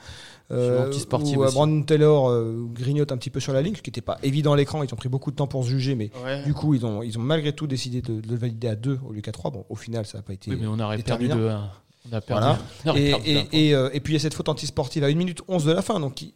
Sur 0.49 0.81
Antisportive 0.87 1.37
où, 1.37 1.43
euh, 1.43 1.45
aussi. 1.45 1.55
Brandon 1.55 1.81
Taylor 1.83 2.29
euh, 2.29 2.67
grignote 2.73 3.11
un 3.11 3.17
petit 3.17 3.29
peu 3.29 3.39
sur 3.39 3.53
la 3.53 3.61
ligne, 3.61 3.75
ce 3.75 3.81
qui 3.81 3.89
n'était 3.89 4.01
pas 4.01 4.17
évident 4.23 4.53
à 4.53 4.57
l'écran. 4.57 4.83
Ils 4.83 4.93
ont 4.93 4.97
pris 4.97 5.09
beaucoup 5.09 5.31
de 5.31 5.35
temps 5.35 5.47
pour 5.47 5.63
se 5.63 5.69
juger, 5.69 5.95
mais 5.95 6.11
Ouais. 6.23 6.43
du 6.43 6.53
coup, 6.53 6.73
ils 6.75 6.85
ont, 6.85 7.01
ils 7.03 7.17
ont 7.17 7.21
malgré 7.21 7.53
tout 7.53 7.67
décidé 7.67 8.01
de, 8.01 8.19
de 8.21 8.29
le 8.29 8.35
valider 8.35 8.67
à 8.67 8.75
deux 8.75 8.99
au 9.07 9.13
lieu 9.13 9.21
qu'à 9.21 9.31
trois. 9.31 9.49
Bon, 9.51 9.65
au 9.69 9.75
final, 9.75 10.05
ça 10.05 10.17
n'a 10.17 10.21
pas 10.23 10.33
été. 10.33 10.51
Oui, 10.51 10.57
mais 10.59 10.67
on 10.67 10.79
aurait 10.79 10.97
perdu 10.99 11.27
de 11.27 11.33
1. 11.33 11.69
On 12.09 12.15
a 12.15 12.21
perdu. 12.21 12.41
Voilà. 12.43 12.59
on 12.85 12.89
aurait 12.89 13.01
Et, 13.01 13.09
perdu 13.11 13.29
et, 13.29 13.33
d'un 13.35 13.41
point. 13.41 13.49
et, 13.59 13.75
euh, 13.75 13.89
et 13.93 13.99
puis 13.99 14.13
il 14.13 14.15
y 14.15 14.19
a 14.19 14.21
cette 14.21 14.33
faute 14.33 14.49
antisportive 14.49 15.03
à 15.03 15.07
1 15.07 15.15
minute 15.15 15.41
11 15.47 15.65
de 15.65 15.71
la 15.71 15.81
fin, 15.81 15.99
donc 15.99 16.15
qui, 16.15 16.33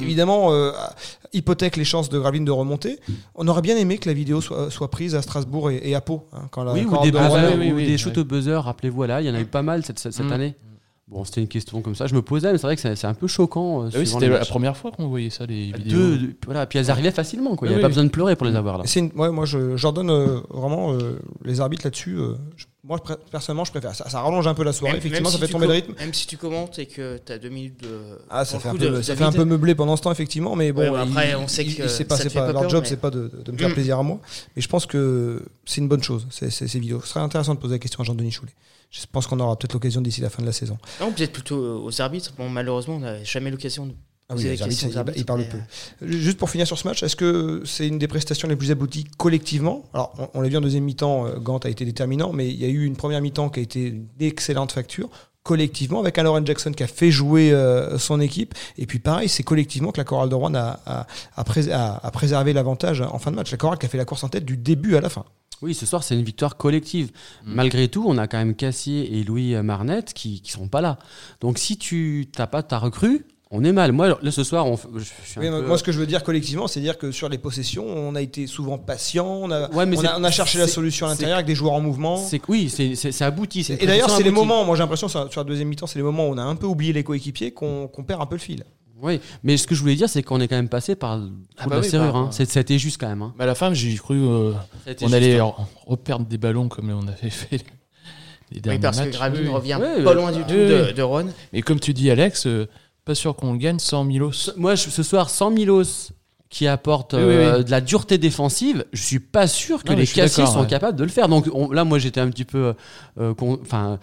évidemment 0.00 0.52
euh, 0.52 0.72
hypothèque 1.32 1.76
les 1.76 1.84
chances 1.84 2.08
de 2.08 2.18
Graveline 2.18 2.44
de 2.44 2.50
remonter. 2.50 2.98
On 3.34 3.48
aurait 3.48 3.62
bien 3.62 3.76
aimé 3.76 3.98
que 3.98 4.08
la 4.08 4.12
vidéo 4.14 4.40
soit, 4.40 4.70
soit 4.70 4.90
prise 4.90 5.14
à 5.14 5.22
Strasbourg 5.22 5.70
et, 5.70 5.80
et 5.82 5.94
à 5.94 6.00
Pau. 6.00 6.28
hein, 6.32 6.48
quand 6.50 6.62
la 6.64 6.72
oui 6.72 6.84
ou 6.84 6.90
chorale 6.90 7.10
des, 7.10 7.18
Ah, 7.18 7.30
oui, 7.32 7.54
oui, 7.58 7.72
ou 7.72 7.76
oui, 7.76 7.84
des 7.86 7.92
oui. 7.92 7.98
shoots 7.98 8.18
au 8.18 8.24
buzzer 8.24 8.56
rappelez-vous 8.62 9.04
là 9.04 9.20
il 9.20 9.26
y 9.26 9.30
en 9.30 9.34
a 9.34 9.40
eu 9.40 9.46
pas 9.46 9.62
mal 9.62 9.84
cette, 9.84 9.98
cette 9.98 10.18
Mm. 10.20 10.32
année 10.32 10.54
bon 11.10 11.24
c'était 11.24 11.40
une 11.40 11.48
question 11.48 11.80
comme 11.80 11.94
ça 11.94 12.06
je 12.06 12.14
me 12.14 12.20
posais 12.22 12.52
mais 12.52 12.58
c'est 12.58 12.66
vrai 12.66 12.76
que 12.76 12.94
c'est 12.94 13.04
un 13.06 13.14
peu 13.14 13.26
choquant 13.26 13.84
euh, 13.84 13.90
Ah 13.94 13.98
oui, 13.98 14.06
c'était 14.06 14.28
la 14.28 14.44
première 14.44 14.76
fois 14.76 14.90
qu'on 14.90 15.08
voyait 15.08 15.30
ça, 15.30 15.46
les 15.46 15.72
vidéos. 15.72 15.96
deux, 15.98 16.18
deux- 16.18 16.36
voilà 16.44 16.66
puis 16.66 16.78
elles 16.78 16.90
arrivaient 16.90 17.10
facilement 17.12 17.56
quoi 17.56 17.66
il 17.66 17.70
n'y 17.70 17.76
Oui, 17.76 17.78
avait 17.78 17.82
pas 17.82 17.86
oui. 17.88 17.92
besoin 17.94 18.04
de 18.04 18.10
pleurer 18.10 18.36
pour 18.36 18.46
les 18.46 18.54
avoir 18.56 18.76
là 18.78 18.84
C'est 18.86 19.00
une- 19.00 19.12
ouais, 19.16 19.30
moi, 19.30 19.44
j'ordonne 19.46 20.10
euh, 20.10 20.40
vraiment 20.50 20.92
euh, 20.92 21.18
les 21.44 21.60
arbitres 21.60 21.84
là-dessus. 21.86 22.16
euh, 22.18 22.34
je- 22.56 22.66
Moi, 22.84 22.98
je 23.04 23.12
pr- 23.12 23.18
personnellement, 23.30 23.64
je 23.64 23.70
préfère. 23.72 23.94
Ça, 23.94 24.08
ça 24.08 24.20
rallonge 24.22 24.46
un 24.46 24.54
peu 24.54 24.64
la 24.64 24.72
soirée. 24.72 24.92
Même- 24.94 24.98
Effectivement, 25.00 25.28
même 25.28 25.32
ça 25.38 25.44
si 25.44 25.46
fait 25.46 25.52
tomber 25.52 25.66
le 25.66 25.72
rythme. 25.72 25.94
Même 25.98 26.14
si 26.14 26.26
tu 26.26 26.36
commentes 26.38 26.78
et 26.78 26.86
que 26.86 27.18
tu 27.18 27.32
as 27.32 27.38
deux 27.38 27.48
minutes 27.50 27.82
de. 27.82 28.18
Ah, 28.30 28.44
ça 28.46 28.58
fait, 28.58 28.68
un 28.68 28.72
peu, 28.72 28.78
de- 28.78 29.02
ça 29.02 29.12
de 29.12 29.18
fait 29.18 29.24
un 29.24 29.30
vide. 29.30 29.38
peu 29.40 29.44
meublé 29.44 29.74
pendant 29.74 29.96
ce 29.96 30.02
temps, 30.02 30.12
effectivement. 30.12 30.56
Mais 30.56 30.72
bon, 30.72 30.82
Ouais, 30.82 30.90
bah 30.90 31.02
après, 31.02 31.30
il- 31.30 31.36
on 31.36 31.48
sait 31.48 31.64
que 31.66 31.70
il- 31.82 31.88
c'est 31.90 32.04
pas, 32.04 32.16
ça 32.16 32.22
c'est 32.22 32.28
te 32.28 32.32
fait 32.34 32.38
pas- 32.38 32.46
pas 32.46 32.52
leur 32.52 32.62
peur, 32.62 32.70
job, 32.70 32.82
mais- 32.84 32.88
c'est 32.88 32.96
pas 33.00 33.10
de, 33.10 33.30
de 33.44 33.52
me 33.52 33.58
faire 33.58 33.68
Mm. 33.68 33.72
plaisir 33.74 33.98
à 33.98 34.02
moi. 34.02 34.20
Mais 34.56 34.62
je 34.62 34.68
pense 34.68 34.86
que 34.86 35.42
c'est 35.66 35.80
une 35.82 35.88
bonne 35.88 36.02
chose, 36.02 36.26
ces 36.30 36.66
vidéos. 36.78 37.00
Ce 37.02 37.08
serait 37.08 37.20
intéressant 37.20 37.54
de 37.54 37.60
poser 37.60 37.74
la 37.74 37.78
question 37.80 38.00
à 38.00 38.04
Jean-Denis 38.04 38.30
Choulet. 38.30 38.52
Je 38.90 39.00
pense 39.10 39.26
qu'on 39.26 39.38
aura 39.40 39.56
peut-être 39.56 39.74
l'occasion 39.74 40.00
d'ici 40.00 40.20
la 40.20 40.30
fin 40.30 40.40
de 40.42 40.46
la 40.46 40.52
saison. 40.52 40.78
Non, 41.00 41.12
peut-être 41.12 41.32
plutôt 41.32 41.84
aux 41.84 42.00
arbitres. 42.00 42.32
Bon, 42.38 42.48
malheureusement, 42.48 42.96
on 42.96 43.00
n'a 43.00 43.22
jamais 43.24 43.50
l'occasion 43.50 43.86
de. 43.86 43.92
Ah 44.30 44.34
oui, 44.36 44.42
les 44.42 44.48
arbitres, 44.50 44.66
questions 44.68 44.88
aux 44.88 44.92
il, 44.92 44.98
arbitres, 44.98 45.18
il 45.18 45.24
parle 45.24 45.40
mais, 45.40 45.48
peu. 45.48 46.06
Juste 46.10 46.36
pour 46.38 46.50
finir 46.50 46.66
sur 46.66 46.78
ce 46.78 46.86
match, 46.86 47.02
est-ce 47.02 47.16
que 47.16 47.62
c'est 47.64 47.86
une 47.88 47.98
des 47.98 48.08
prestations 48.08 48.46
les 48.48 48.56
plus 48.56 48.70
abouties 48.70 49.04
collectivement? 49.16 49.84
Alors, 49.94 50.12
on, 50.18 50.28
on 50.38 50.40
l'a 50.42 50.48
vu 50.50 50.56
en 50.56 50.60
deuxième 50.60 50.84
mi-temps, 50.84 51.26
euh, 51.26 51.38
Gant 51.38 51.58
a 51.58 51.68
été 51.70 51.84
déterminant, 51.86 52.32
mais 52.34 52.48
il 52.48 52.56
y 52.56 52.64
a 52.64 52.68
eu 52.68 52.84
une 52.84 52.96
première 52.96 53.22
mi-temps 53.22 53.48
qui 53.48 53.60
a 53.60 53.62
été 53.62 53.90
d'excellente 54.18 54.72
facture 54.72 55.08
collectivement 55.44 56.00
avec 56.00 56.18
un 56.18 56.24
Lauren 56.24 56.44
Jackson 56.44 56.72
qui 56.72 56.82
a 56.82 56.86
fait 56.86 57.10
jouer 57.10 57.52
euh, 57.54 57.96
son 57.96 58.20
équipe 58.20 58.54
et 58.76 58.84
puis 58.84 58.98
pareil 58.98 59.30
c'est 59.30 59.42
collectivement 59.44 59.92
que 59.92 59.96
la 59.98 60.04
chorale 60.04 60.28
de 60.28 60.34
Rouen 60.34 60.54
a, 60.54 60.78
a, 60.84 61.06
a, 61.36 61.44
prés- 61.44 61.70
a- 61.72 61.96
a 62.02 62.10
préservé 62.10 62.52
l'avantage 62.52 63.00
en 63.00 63.18
fin 63.18 63.30
de 63.30 63.36
match 63.36 63.50
la 63.50 63.56
chorale 63.56 63.78
qui 63.78 63.86
a 63.86 63.88
fait 63.88 63.96
la 63.96 64.04
course 64.04 64.24
en 64.24 64.28
tête 64.28 64.44
du 64.44 64.58
début 64.58 64.96
à 64.96 65.00
la 65.00 65.08
fin 65.08 65.24
Oui, 65.62 65.74
ce 65.74 65.86
soir, 65.86 66.02
c'est 66.04 66.14
une 66.14 66.24
victoire 66.24 66.56
collective. 66.56 67.10
Mm. 67.44 67.54
Malgré 67.54 67.88
tout, 67.88 68.04
on 68.06 68.16
a 68.18 68.26
quand 68.28 68.38
même 68.38 68.54
Cassier 68.54 69.18
et 69.18 69.24
Louis 69.24 69.54
Marnette 69.62 70.12
qui, 70.14 70.40
qui 70.40 70.52
sont 70.52 70.68
pas 70.68 70.80
là. 70.80 70.98
Donc, 71.40 71.58
si 71.58 71.76
tu 71.78 72.28
t'as 72.32 72.46
pas 72.46 72.62
ta 72.62 72.78
recrue, 72.78 73.26
on 73.50 73.64
est 73.64 73.72
mal. 73.72 73.92
Moi, 73.92 74.18
là, 74.20 74.30
ce 74.30 74.44
soir, 74.44 74.66
on, 74.66 74.76
je, 74.76 75.04
suis 75.04 75.12
un 75.38 75.40
Oui, 75.40 75.48
peu- 75.48 75.66
moi 75.66 75.78
ce 75.78 75.82
que 75.82 75.90
je 75.90 75.98
veux 75.98 76.06
dire 76.06 76.22
collectivement 76.22 76.66
c'est 76.68 76.80
dire 76.80 76.98
que 76.98 77.10
sur 77.12 77.30
les 77.30 77.38
possessions 77.38 77.86
on 77.86 78.14
a 78.14 78.20
été 78.20 78.46
souvent 78.46 78.76
patient 78.76 79.26
on 79.26 79.50
a, 79.50 79.70
Ouais, 79.70 79.86
mais 79.86 79.96
on 79.96 80.00
c'est- 80.02 80.06
a, 80.06 80.18
on 80.18 80.24
a 80.24 80.30
cherché 80.30 80.58
la 80.58 80.68
solution 80.68 81.06
à 81.06 81.08
l'intérieur 81.08 81.36
avec 81.38 81.46
des 81.46 81.54
joueurs 81.54 81.72
en 81.72 81.80
mouvement 81.80 82.18
C'est 82.18 82.42
oui, 82.48 82.68
c'est 82.68 83.22
abouti. 83.22 83.66
Et 83.80 83.86
d'ailleurs, 83.86 84.10
c'est 84.10 84.22
les 84.22 84.30
moments, 84.30 84.66
moi 84.66 84.76
j'ai 84.76 84.82
l'impression 84.82 85.08
sur, 85.08 85.32
sur 85.32 85.40
la 85.40 85.44
deuxième 85.48 85.68
mi-temps, 85.68 85.86
c'est 85.86 85.98
les 85.98 86.02
moments 86.02 86.28
où 86.28 86.32
on 86.34 86.36
a 86.38 86.42
un 86.42 86.56
peu 86.56 86.66
oublié 86.66 86.92
les 86.92 87.02
coéquipiers 87.02 87.52
qu'on 87.52 87.88
qu'on 87.88 88.04
perd 88.04 88.20
un 88.20 88.26
peu 88.26 88.34
le 88.34 88.40
fil. 88.40 88.64
Oui, 89.00 89.20
mais 89.44 89.56
ce 89.56 89.66
que 89.66 89.74
je 89.74 89.80
voulais 89.80 89.94
dire, 89.94 90.08
c'est 90.08 90.22
qu'on 90.22 90.40
est 90.40 90.48
quand 90.48 90.56
même 90.56 90.68
passé 90.68 90.96
par 90.96 91.20
Ah 91.56 91.66
bah 91.68 91.76
la 91.76 91.80
oui, 91.82 91.88
serrure. 91.88 92.12
par- 92.12 92.22
hein. 92.22 92.30
Juste 92.78 93.00
quand 93.00 93.08
même. 93.08 93.22
hein. 93.22 93.32
Mais 93.38 93.44
à 93.44 93.46
la 93.46 93.54
fin, 93.54 93.72
j'ai 93.72 93.94
cru 93.96 94.16
euh, 94.20 94.52
on 95.02 95.12
allait 95.12 95.38
hein. 95.38 95.44
re- 95.56 95.66
reperdre 95.86 96.26
des 96.26 96.38
ballons 96.38 96.68
comme 96.68 96.90
on 96.90 97.06
avait 97.06 97.30
fait 97.30 97.64
les 98.50 98.60
derniers 98.60 98.78
Oui, 98.78 98.82
parce 98.82 98.98
matchs. 98.98 99.10
que 99.18 99.32
Oui, 99.36 99.38
oui. 99.42 99.48
revient 99.48 99.80
pas 100.04 100.14
loin 100.14 100.32
du 100.32 100.40
tout 100.42 100.46
Oui, 100.50 100.92
de, 100.94 101.02
Rouen. 101.02 101.26
Mais 101.52 101.62
comme 101.62 101.78
tu 101.80 101.94
dis, 101.94 102.10
Alex, 102.10 102.46
euh, 102.46 102.66
pas 103.04 103.14
sûr 103.14 103.36
qu'on 103.36 103.52
le 103.52 103.58
gagne 103.58 103.78
sans 103.78 104.04
Milos. 104.04 104.50
Moi, 104.56 104.74
je- 104.74 104.90
ce 104.90 105.02
soir, 105.02 105.30
sans 105.30 105.50
Milos 105.50 106.10
qui 106.50 106.66
apporte 106.66 107.12
Oui, 107.12 107.20
oui, 107.20 107.26
euh, 107.34 107.58
oui. 107.58 107.64
de 107.64 107.70
la 107.70 107.80
dureté 107.82 108.16
défensive, 108.18 108.84
je 108.92 109.02
suis 109.02 109.20
pas 109.20 109.46
sûr 109.46 109.84
que 109.84 109.90
Non, 109.92 109.98
les 109.98 110.06
cassiers 110.06 110.46
sont 110.46 110.62
ouais. 110.62 110.66
capables 110.66 110.98
de 110.98 111.04
le 111.04 111.10
faire. 111.10 111.28
Donc 111.28 111.46
on- 111.52 111.70
là, 111.70 111.84
moi, 111.84 111.98
j'étais 111.98 112.20
un 112.20 112.30
petit 112.30 112.44
peu, 112.46 112.74
euh, 113.20 113.34
con- 113.34 113.58
enfin. 113.62 113.98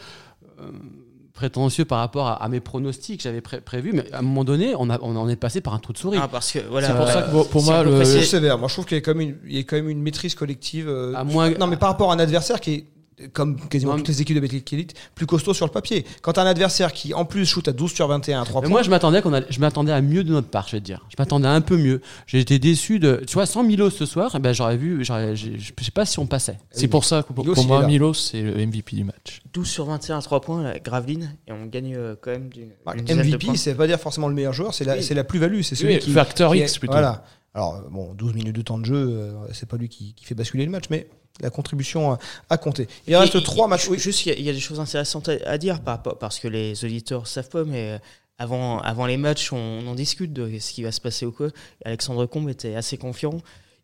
Prétentieux 1.36 1.86
par 1.86 2.00
rapport 2.00 2.28
à, 2.28 2.34
à 2.44 2.50
mes 2.50 2.60
pronostics 2.62 3.18
que 3.18 3.24
j'avais 3.24 3.42
pré- 3.42 3.62
prévus 3.62 3.92
mais 3.94 4.12
à 4.14 4.20
un 4.20 4.22
moment 4.24 4.44
donné 4.44 4.74
on, 4.78 4.90
a, 4.90 4.98
on 5.02 5.16
en 5.16 5.28
est 5.30 5.36
passé 5.36 5.62
par 5.62 5.74
un 5.74 5.80
trou 5.80 5.94
de 5.94 5.98
souris 5.98 6.18
Ah, 6.22 6.28
parce 6.28 6.52
que 6.52 6.60
voilà. 6.70 6.88
C'est 6.88 6.94
pour 6.96 7.08
ça 7.08 7.22
que 7.24 7.32
pour- 7.32 7.50
pour 7.50 7.62
si 7.62 7.68
moi, 7.70 7.84
le- 7.84 8.04
sévère. 8.24 8.58
Moi 8.58 8.68
je 8.70 8.74
trouve 8.74 8.86
qu'il 8.86 8.98
y 8.98 9.00
a 9.00 9.02
quand 9.02 9.14
même 9.14 9.30
une, 9.30 9.38
il 9.46 9.56
y 9.58 9.60
a 9.60 9.64
quand 9.64 9.76
même 9.76 9.90
une 9.90 10.02
maîtrise 10.02 10.34
collective. 10.34 10.88
euh, 10.90 11.14
À 11.16 11.24
moins- 11.24 11.52
Non, 11.52 11.68
mais 11.68 11.78
par 11.78 11.90
rapport 11.90 12.12
à 12.12 12.16
un 12.16 12.20
adversaire 12.20 12.60
qui 12.60 12.74
est 12.74 12.86
comme 13.34 13.58
quasiment 13.70 13.92
Non, 13.94 13.98
toutes 14.00 14.10
les 14.10 14.22
équipes 14.22 14.36
de 14.36 14.42
Betclic 14.42 14.74
Elite, 14.74 14.94
plus 15.16 15.26
costaud 15.26 15.54
sur 15.54 15.66
le 15.66 15.72
papier. 15.72 16.06
Quand 16.22 16.34
t'as 16.34 16.44
un 16.44 16.48
adversaire 16.48 16.92
qui, 16.92 17.14
en 17.14 17.24
plus, 17.26 17.46
shoot 17.46 17.68
à 17.68 17.72
12 17.72 17.94
sur 17.94 18.08
21 18.08 18.42
à 18.42 18.46
3 18.46 18.62
Mais 18.62 18.66
points, 18.68 18.72
moi, 18.72 18.84
je 18.84 18.90
m'attendais 18.90 19.22
qu'on 19.22 19.34
a- 19.34 19.50
je 19.50 19.60
m'attendais 19.60 19.92
à 19.94 20.02
mieux 20.02 20.24
de 20.24 20.32
notre 20.32 20.48
part, 20.50 20.68
je 20.68 20.74
vais 20.76 20.80
te 20.82 20.86
dire. 20.86 21.06
Je 21.10 21.16
m'attendais 21.18 21.48
à 21.48 21.52
un 21.52 21.62
peu 21.62 21.78
mieux. 21.78 22.02
J'ai 22.28 22.40
été 22.40 22.60
déçu 22.60 23.00
de, 23.00 23.22
tu 23.26 23.34
vois, 23.36 23.46
sans 23.46 23.64
Milos 23.64 23.92
ce 23.92 24.06
soir, 24.06 24.32
eh 24.36 24.40
ben 24.40 24.54
j'aurais 24.54 24.78
vu, 24.78 25.04
j'aurais- 25.06 25.36
je 25.36 25.50
sais 25.60 25.92
pas 25.92 26.06
si 26.06 26.20
on 26.20 26.28
passait. 26.28 26.58
C'est 26.72 26.88
pour 26.90 27.06
ça 27.06 27.24
que 27.24 27.32
pour, 27.34 27.46
Milos, 27.46 27.56
pour 27.56 27.66
moi. 27.66 27.86
Milos, 27.88 28.14
c'est 28.16 28.42
le 28.42 28.58
MVP 28.60 28.96
du 28.98 29.04
match. 29.06 29.42
12 29.54 29.68
sur 29.68 29.86
21 29.86 30.18
à 30.18 30.22
3 30.22 30.42
points, 30.42 30.64
la 30.64 30.80
Graveline, 30.80 31.36
et 31.48 31.52
on 31.54 31.66
gagne 31.68 31.96
euh, 31.96 32.16
quand 32.22 32.32
même 32.32 32.50
d'une 32.50 32.70
bah, 32.86 32.94
MVP, 32.96 33.46
points. 33.48 33.56
c'est 33.56 33.76
pas 33.76 33.88
dire 33.88 34.00
forcément 34.00 34.28
le 34.28 34.34
meilleur 34.36 34.54
joueur, 34.54 34.74
c'est 34.74 34.84
la, 34.84 34.96
Oui. 34.98 35.04
c'est 35.04 35.14
la 35.14 35.24
plus-value. 35.24 35.62
C'est 35.62 35.76
celui 35.76 35.94
Oui, 35.94 36.00
qui. 36.00 36.12
Factor 36.12 36.52
qui 36.54 36.60
X 36.60 36.76
est- 36.76 36.80
plutôt. 36.80 36.94
Voilà. 36.94 37.24
Alors, 37.54 37.76
euh, 37.76 37.90
bon, 37.90 38.14
12 38.14 38.34
minutes 38.34 38.56
de 38.58 38.62
temps 38.62 38.78
de 38.78 38.84
jeu, 38.86 38.96
euh, 38.98 39.32
c'est 39.54 39.70
pas 39.70 39.78
lui 39.78 39.88
qui, 39.88 40.14
qui 40.14 40.26
fait 40.26 40.36
basculer 40.36 40.66
le 40.66 40.72
match, 40.72 40.86
mais 40.90 41.08
la 41.42 41.50
contribution 41.50 42.14
a, 42.14 42.20
a 42.50 42.58
compté. 42.58 42.88
Il 43.08 43.14
Et- 43.14 43.18
reste 43.18 43.36
et- 43.36 43.44
3 43.44 43.68
et- 43.68 43.70
matchs. 43.70 43.88
Oui. 43.90 44.00
Juste, 44.00 44.26
il 44.26 44.30
y 44.30 44.32
a- 44.32 44.36
il 44.38 44.46
y, 44.46 44.50
a 44.50 44.54
des 44.54 44.60
choses 44.60 44.80
intéressantes 44.80 45.30
à, 45.30 45.34
à 45.46 45.58
dire 45.58 45.82
par 45.82 45.96
rapport- 45.98 46.18
parce 46.18 46.40
que 46.40 46.48
les 46.48 46.84
auditeurs 46.86 47.28
savent 47.28 47.50
pas, 47.50 47.64
mais 47.66 47.92
euh, 47.92 47.98
avant, 48.38 48.80
avant 48.80 49.06
les 49.06 49.18
matchs, 49.18 49.52
on, 49.54 49.58
on 49.58 49.88
en 49.88 49.96
discute 49.96 50.34
de 50.34 50.60
ce 50.60 50.72
qui 50.74 50.84
va 50.84 50.92
se 50.92 51.02
passer 51.02 51.26
ou 51.26 51.32
quoi. 51.32 51.48
Alexandre 51.84 52.26
Combe 52.26 52.50
était 52.50 52.76
assez 52.76 52.98
confiant. 52.98 53.38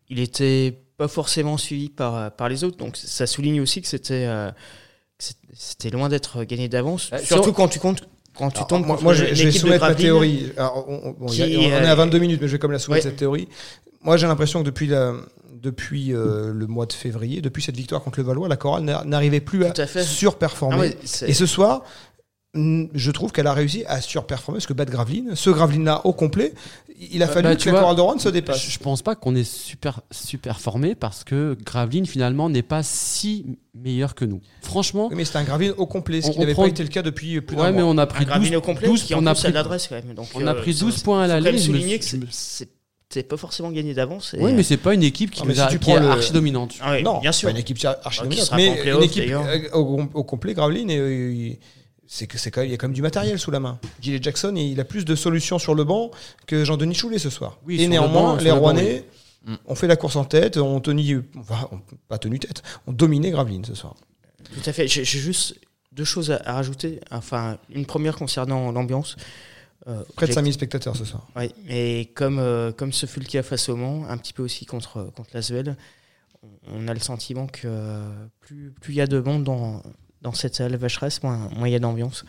Il 0.08 0.18
était 0.18 0.78
pas 0.98 1.08
forcément 1.08 1.56
suivi 1.56 1.88
par, 1.88 2.30
par 2.32 2.48
les 2.48 2.64
autres, 2.64 2.76
donc 2.76 2.96
ça 2.96 3.26
souligne 3.26 3.60
aussi 3.60 3.80
que 3.80 3.88
c'était 3.88 4.26
euh, 4.26 4.50
c'était 5.54 5.90
loin 5.90 6.08
d'être 6.08 6.44
gagné 6.44 6.68
d'avance. 6.68 7.10
Surtout 7.24 7.44
sur- 7.44 7.54
quand 7.54 7.68
tu 7.68 7.78
comptes 7.78 8.02
quand 8.34 8.50
tu 8.50 8.56
Alors, 8.58 8.66
tombes 8.68 8.86
moi, 9.02 9.12
je, 9.12 9.26
je 9.34 9.44
vais 9.44 9.52
soumettre 9.52 9.84
ma 9.86 9.94
théorie. 9.94 10.52
Alors, 10.56 10.86
on, 10.88 11.14
on- 11.20 11.28
a- 11.28 11.34
est 11.34 11.70
euh, 11.72 11.90
à 11.92 11.94
22 11.94 12.18
minutes, 12.18 12.40
mais 12.40 12.48
je 12.48 12.52
vais 12.52 12.58
quand 12.58 12.66
même 12.66 12.72
la 12.72 12.78
soumettre 12.78 13.04
ouais. 13.04 13.10
cette 13.10 13.18
théorie. 13.18 13.46
Moi, 14.00 14.16
j'ai 14.16 14.26
l'impression 14.26 14.60
que 14.60 14.64
depuis, 14.66 14.86
la, 14.86 15.12
depuis 15.62 16.12
euh, 16.12 16.52
le 16.52 16.66
mois 16.66 16.86
de 16.86 16.92
février, 16.92 17.40
depuis 17.40 17.62
cette 17.62 17.76
victoire 17.76 18.02
contre 18.02 18.18
le 18.20 18.24
Valois, 18.26 18.48
la 18.48 18.56
chorale 18.56 18.82
n'a- 18.82 19.04
n'arrivait 19.04 19.40
plus 19.40 19.64
à 19.64 19.72
à 19.76 19.86
fait. 19.86 20.02
surperformer. 20.02 20.76
Ah 20.76 20.80
ouais, 20.80 20.98
c'est- 21.04 21.28
Et 21.30 21.34
ce 21.34 21.46
soir, 21.46 21.82
je 22.54 23.10
trouve 23.12 23.32
qu'elle 23.32 23.46
a 23.46 23.54
réussi 23.54 23.82
à 23.86 24.00
surperformer 24.02 24.58
parce 24.58 24.66
que 24.66 24.74
battre 24.74 24.92
Graveline, 24.92 25.34
ce 25.34 25.48
Graveline-là 25.48 26.02
au 26.04 26.12
complet, 26.12 26.52
il 27.10 27.22
a 27.22 27.26
Bah, 27.26 27.32
fallu 27.32 27.48
bah, 27.48 27.56
que 27.56 27.60
tu 27.60 27.66
la 27.68 27.72
vois, 27.72 27.80
chorale 27.80 27.96
de 27.96 28.00
Rouen 28.02 28.18
se 28.18 28.28
dépasse. 28.28 28.62
Je, 28.68 28.78
pense 28.78 29.00
pas 29.02 29.14
qu'on 29.14 29.34
est 29.34 29.42
super 29.50 30.02
super 30.10 30.60
formé 30.60 30.94
parce 30.94 31.24
que 31.24 31.56
Graveline 31.64 32.04
finalement 32.06 32.50
n'est 32.50 32.62
pas 32.62 32.82
si 32.82 33.46
meilleur 33.74 34.14
que 34.14 34.24
nous. 34.26 34.40
Franchement, 34.60 35.08
Oui, 35.10 35.16
mais 35.16 35.24
c'était 35.24 35.38
un 35.38 35.44
Graveline 35.44 35.72
au 35.78 35.86
complet, 35.86 36.20
ce 36.20 36.28
On- 36.28 36.32
qui 36.32 36.40
n'avait 36.40 36.52
prend- 36.52 36.62
pas 36.64 36.68
été 36.68 36.82
le 36.82 36.90
cas 36.90 37.00
depuis 37.02 37.40
plus 37.40 37.56
d'un 37.56 37.62
ouais, 37.62 37.72
mais 37.72 37.82
mois. 37.82 37.90
on 37.90 37.98
a 37.98 38.02
un 38.02 38.06
pris 38.06 38.24
Gravelines 38.26 38.50
12, 38.50 38.58
au 38.58 38.60
complet 38.60 38.86
12 38.88 39.02
qui 39.04 39.14
on 39.14 39.24
a 39.26 39.30
a 39.30 39.34
pris 39.34 39.50
l'adresse 39.52 39.88
quand 39.88 39.94
même. 39.94 40.14
Donc, 40.14 40.28
on 40.34 40.46
a 40.46 40.50
euh, 40.54 40.60
pris 40.60 40.74
ça- 40.74 40.80
12 40.80 41.02
points 41.02 41.22
à 41.22 41.24
faut 41.24 41.28
la 41.32 41.38
quand 41.38 41.44
même 41.44 41.54
ligne, 41.54 41.64
je 41.64 41.70
me 41.72 41.76
souligner 41.78 41.98
que 41.98 42.04
c'est- 42.04 42.68
c'était 43.12 43.26
pas 43.28 43.36
forcément 43.36 43.70
gagné 43.70 43.92
d'avance. 43.94 44.34
Oui, 44.38 44.52
mais 44.52 44.62
c'est 44.62 44.76
pas 44.76 44.94
une 44.94 45.02
équipe 45.02 45.30
qui, 45.30 45.40
Non, 45.40 45.46
mais 45.46 45.52
nous 45.54 45.60
si 45.60 45.66
a- 45.66 45.68
tu 45.68 45.78
qui 45.78 45.90
est 45.90 46.00
le- 46.00 46.08
archi 46.08 46.32
dominante. 46.32 46.74
ah 46.80 46.92
oui, 46.94 47.02
non, 47.02 47.20
bien 47.20 47.32
c'est 47.32 47.40
sûr. 47.40 47.46
pas 47.48 47.50
une 47.52 47.58
équipe 47.58 47.78
archi 48.04 48.20
dominante, 48.22 48.52
mais 48.56 48.90
une 48.90 49.02
équipe 49.02 49.30
euh, 49.30 49.68
au, 49.74 50.02
au 50.14 50.24
complet, 50.24 50.54
Graveline, 50.54 50.90
et, 50.90 50.98
euh, 50.98 51.32
il- 51.32 51.58
c'est 52.06 52.26
que 52.26 52.38
c'est 52.38 52.50
quand 52.50 52.60
même, 52.60 52.68
il 52.68 52.72
y 52.72 52.74
a 52.74 52.78
quand 52.78 52.86
même 52.88 52.94
du 52.94 53.02
matériel 53.02 53.38
sous 53.38 53.50
la 53.50 53.60
main. 53.60 53.78
Gilles 54.00 54.22
Jackson, 54.22 54.54
il 54.56 54.78
a 54.80 54.84
plus 54.84 55.04
de 55.04 55.14
solutions 55.14 55.58
sur 55.58 55.74
le 55.74 55.84
banc 55.84 56.10
que 56.46 56.64
Jean-Denis 56.64 56.94
Choulet 56.94 57.18
ce 57.18 57.30
soir. 57.30 57.58
Oui, 57.66 57.74
et 57.74 57.78
sur 57.78 57.84
le 57.86 57.90
néanmoins, 57.90 58.22
banc, 58.34 58.36
les 58.36 58.44
le 58.44 58.50
banc, 58.50 58.58
Rouennais 58.60 59.04
oui. 59.46 59.52
Mm. 59.54 59.56
ont 59.66 59.74
fait 59.74 59.86
la 59.86 59.96
course 59.96 60.16
en 60.16 60.24
tête, 60.24 60.56
ont 60.56 60.80
tenu, 60.80 61.22
enfin, 61.38 61.68
pas 62.08 62.18
tenu 62.18 62.38
tête, 62.38 62.62
ont 62.86 62.92
dominé 62.92 63.30
Graveline 63.30 63.64
ce 63.64 63.74
soir. 63.74 63.94
Tout 64.54 64.68
à 64.68 64.72
fait. 64.72 64.86
J'ai 64.88 65.04
j'ai 65.04 65.18
juste 65.18 65.56
deux 65.92 66.04
choses 66.04 66.30
à, 66.30 66.40
à 66.44 66.52
rajouter. 66.54 67.00
Enfin, 67.10 67.58
une 67.74 67.86
première 67.86 68.16
concernant 68.16 68.70
l'ambiance. 68.72 69.16
Euh, 69.88 70.04
Près 70.14 70.26
de 70.26 70.30
j'ai- 70.30 70.34
5000 70.36 70.52
spectateurs 70.52 70.96
ce 70.96 71.04
soir. 71.04 71.26
Ouais, 71.34 71.50
et 71.68 72.06
comme, 72.14 72.38
euh, 72.38 72.70
comme 72.72 72.92
ce 72.92 73.06
fut 73.06 73.18
le 73.20 73.26
cas 73.26 73.42
face 73.42 73.68
au 73.68 73.76
Mans, 73.76 74.04
un 74.08 74.16
petit 74.16 74.32
peu 74.32 74.42
aussi 74.42 74.64
contre, 74.64 75.10
contre 75.16 75.30
l'Asvel, 75.34 75.76
on 76.68 76.86
a 76.88 76.94
le 76.94 77.00
sentiment 77.00 77.46
que 77.46 77.62
euh, 77.66 78.08
plus 78.40 78.70
plus 78.80 78.92
il 78.94 78.96
y 78.96 79.00
a 79.00 79.06
de 79.06 79.18
monde 79.20 79.44
dans, 79.44 79.82
dans 80.22 80.32
cette 80.32 80.54
salle 80.54 80.76
vacheresse, 80.76 81.22
moins 81.22 81.48
moins 81.56 81.68
il 81.68 81.72
y 81.72 81.76
a 81.76 81.80
d'ambiance. 81.80 82.24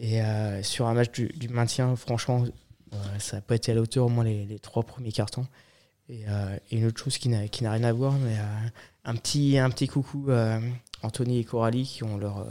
Et 0.00 0.20
euh, 0.22 0.62
sur 0.62 0.86
un 0.86 0.94
match 0.94 1.12
du, 1.12 1.28
du 1.28 1.48
maintien, 1.48 1.94
franchement, 1.96 2.44
ça 3.18 3.36
n'a 3.36 3.40
pas 3.42 3.54
été 3.56 3.72
à 3.72 3.74
la 3.74 3.80
hauteur 3.80 4.06
au 4.06 4.08
moins 4.08 4.24
les, 4.24 4.44
les 4.44 4.58
trois 4.58 4.82
premiers 4.82 5.12
cartons. 5.12 5.46
Et, 6.08 6.22
et 6.70 6.76
une 6.78 6.86
autre 6.86 7.02
chose 7.02 7.18
qui 7.18 7.28
n'a 7.28 7.48
qui 7.48 7.62
n'a 7.64 7.70
rien 7.72 7.84
à 7.84 7.92
voir, 7.92 8.14
mais 8.14 8.36
un, 9.04 9.14
petit, 9.14 9.58
un 9.58 9.68
petit 9.70 9.88
coucou 9.88 10.30
à 10.30 10.58
Anthony 11.02 11.38
et 11.40 11.44
Coralie 11.44 11.84
qui 11.84 12.02
ont 12.02 12.16
leur, 12.16 12.46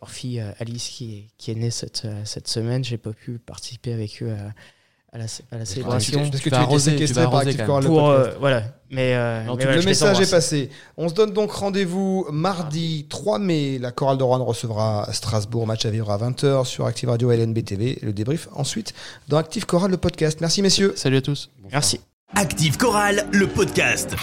leur 0.00 0.10
fille 0.10 0.40
euh, 0.40 0.50
Alice 0.60 0.88
qui 0.88 1.16
est, 1.16 1.24
qui 1.38 1.50
est 1.50 1.54
née 1.54 1.70
cette, 1.70 2.02
euh, 2.04 2.22
cette 2.24 2.48
semaine. 2.48 2.84
J'ai 2.84 2.98
pas 2.98 3.12
pu 3.12 3.38
participer 3.38 3.92
avec 3.92 4.22
eux 4.22 4.30
à, 4.32 5.16
à 5.16 5.18
la, 5.18 5.24
à 5.50 5.58
la 5.58 5.64
célébration. 5.64 6.20
Parce 6.30 6.40
que 6.40 6.44
tu, 6.44 6.50
vas 6.50 6.56
étais 6.58 6.64
arroser, 6.64 6.90
tu 6.92 6.98
séquestré 6.98 7.22
vas 7.24 7.30
par 7.30 7.40
arroser 7.40 7.56
quand 7.56 7.82
Pour, 7.82 8.06
podcast. 8.08 8.34
euh, 8.36 8.38
voilà. 8.38 8.62
Mais, 8.90 9.14
euh, 9.14 9.42
Non, 9.44 9.54
mais 9.54 9.58
tu- 9.58 9.66
voilà, 9.66 9.80
le 9.80 9.84
message 9.86 10.20
est 10.20 10.30
passé. 10.30 10.70
On 10.96 11.08
se 11.08 11.14
donne 11.14 11.32
donc 11.32 11.50
rendez-vous 11.50 12.26
mardi 12.30 13.06
3 13.08 13.38
mai. 13.38 13.78
La 13.78 13.90
chorale 13.90 14.18
de 14.18 14.22
Rouen 14.22 14.44
recevra 14.44 15.08
Strasbourg. 15.12 15.66
Match 15.66 15.84
à 15.86 15.90
vivre 15.90 16.10
à 16.10 16.18
20h 16.18 16.64
sur 16.66 16.86
Active 16.86 17.08
Radio 17.08 17.32
et 17.32 17.36
LNB 17.36 17.64
TV. 17.64 17.98
Le 18.02 18.12
débrief 18.12 18.48
ensuite 18.54 18.94
dans 19.28 19.38
Active 19.38 19.66
Chorale, 19.66 19.90
le 19.90 19.96
podcast. 19.96 20.40
Merci 20.40 20.62
messieurs. 20.62 20.92
Salut 20.96 21.16
à 21.16 21.22
tous. 21.22 21.50
Merci. 21.72 22.00
Active 22.36 22.76
Chorale, 22.76 23.26
le 23.32 23.46
podcast. 23.46 24.14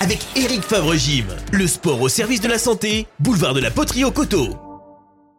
Avec 0.00 0.20
Eric 0.36 0.62
Favre-Gym. 0.62 1.26
Le 1.52 1.66
sport 1.66 2.00
au 2.00 2.08
service 2.08 2.40
de 2.40 2.48
la 2.48 2.58
santé, 2.58 3.08
boulevard 3.18 3.54
de 3.54 3.60
la 3.60 3.72
Poterie 3.72 4.04
au 4.04 4.12
Coteau. 4.12 4.69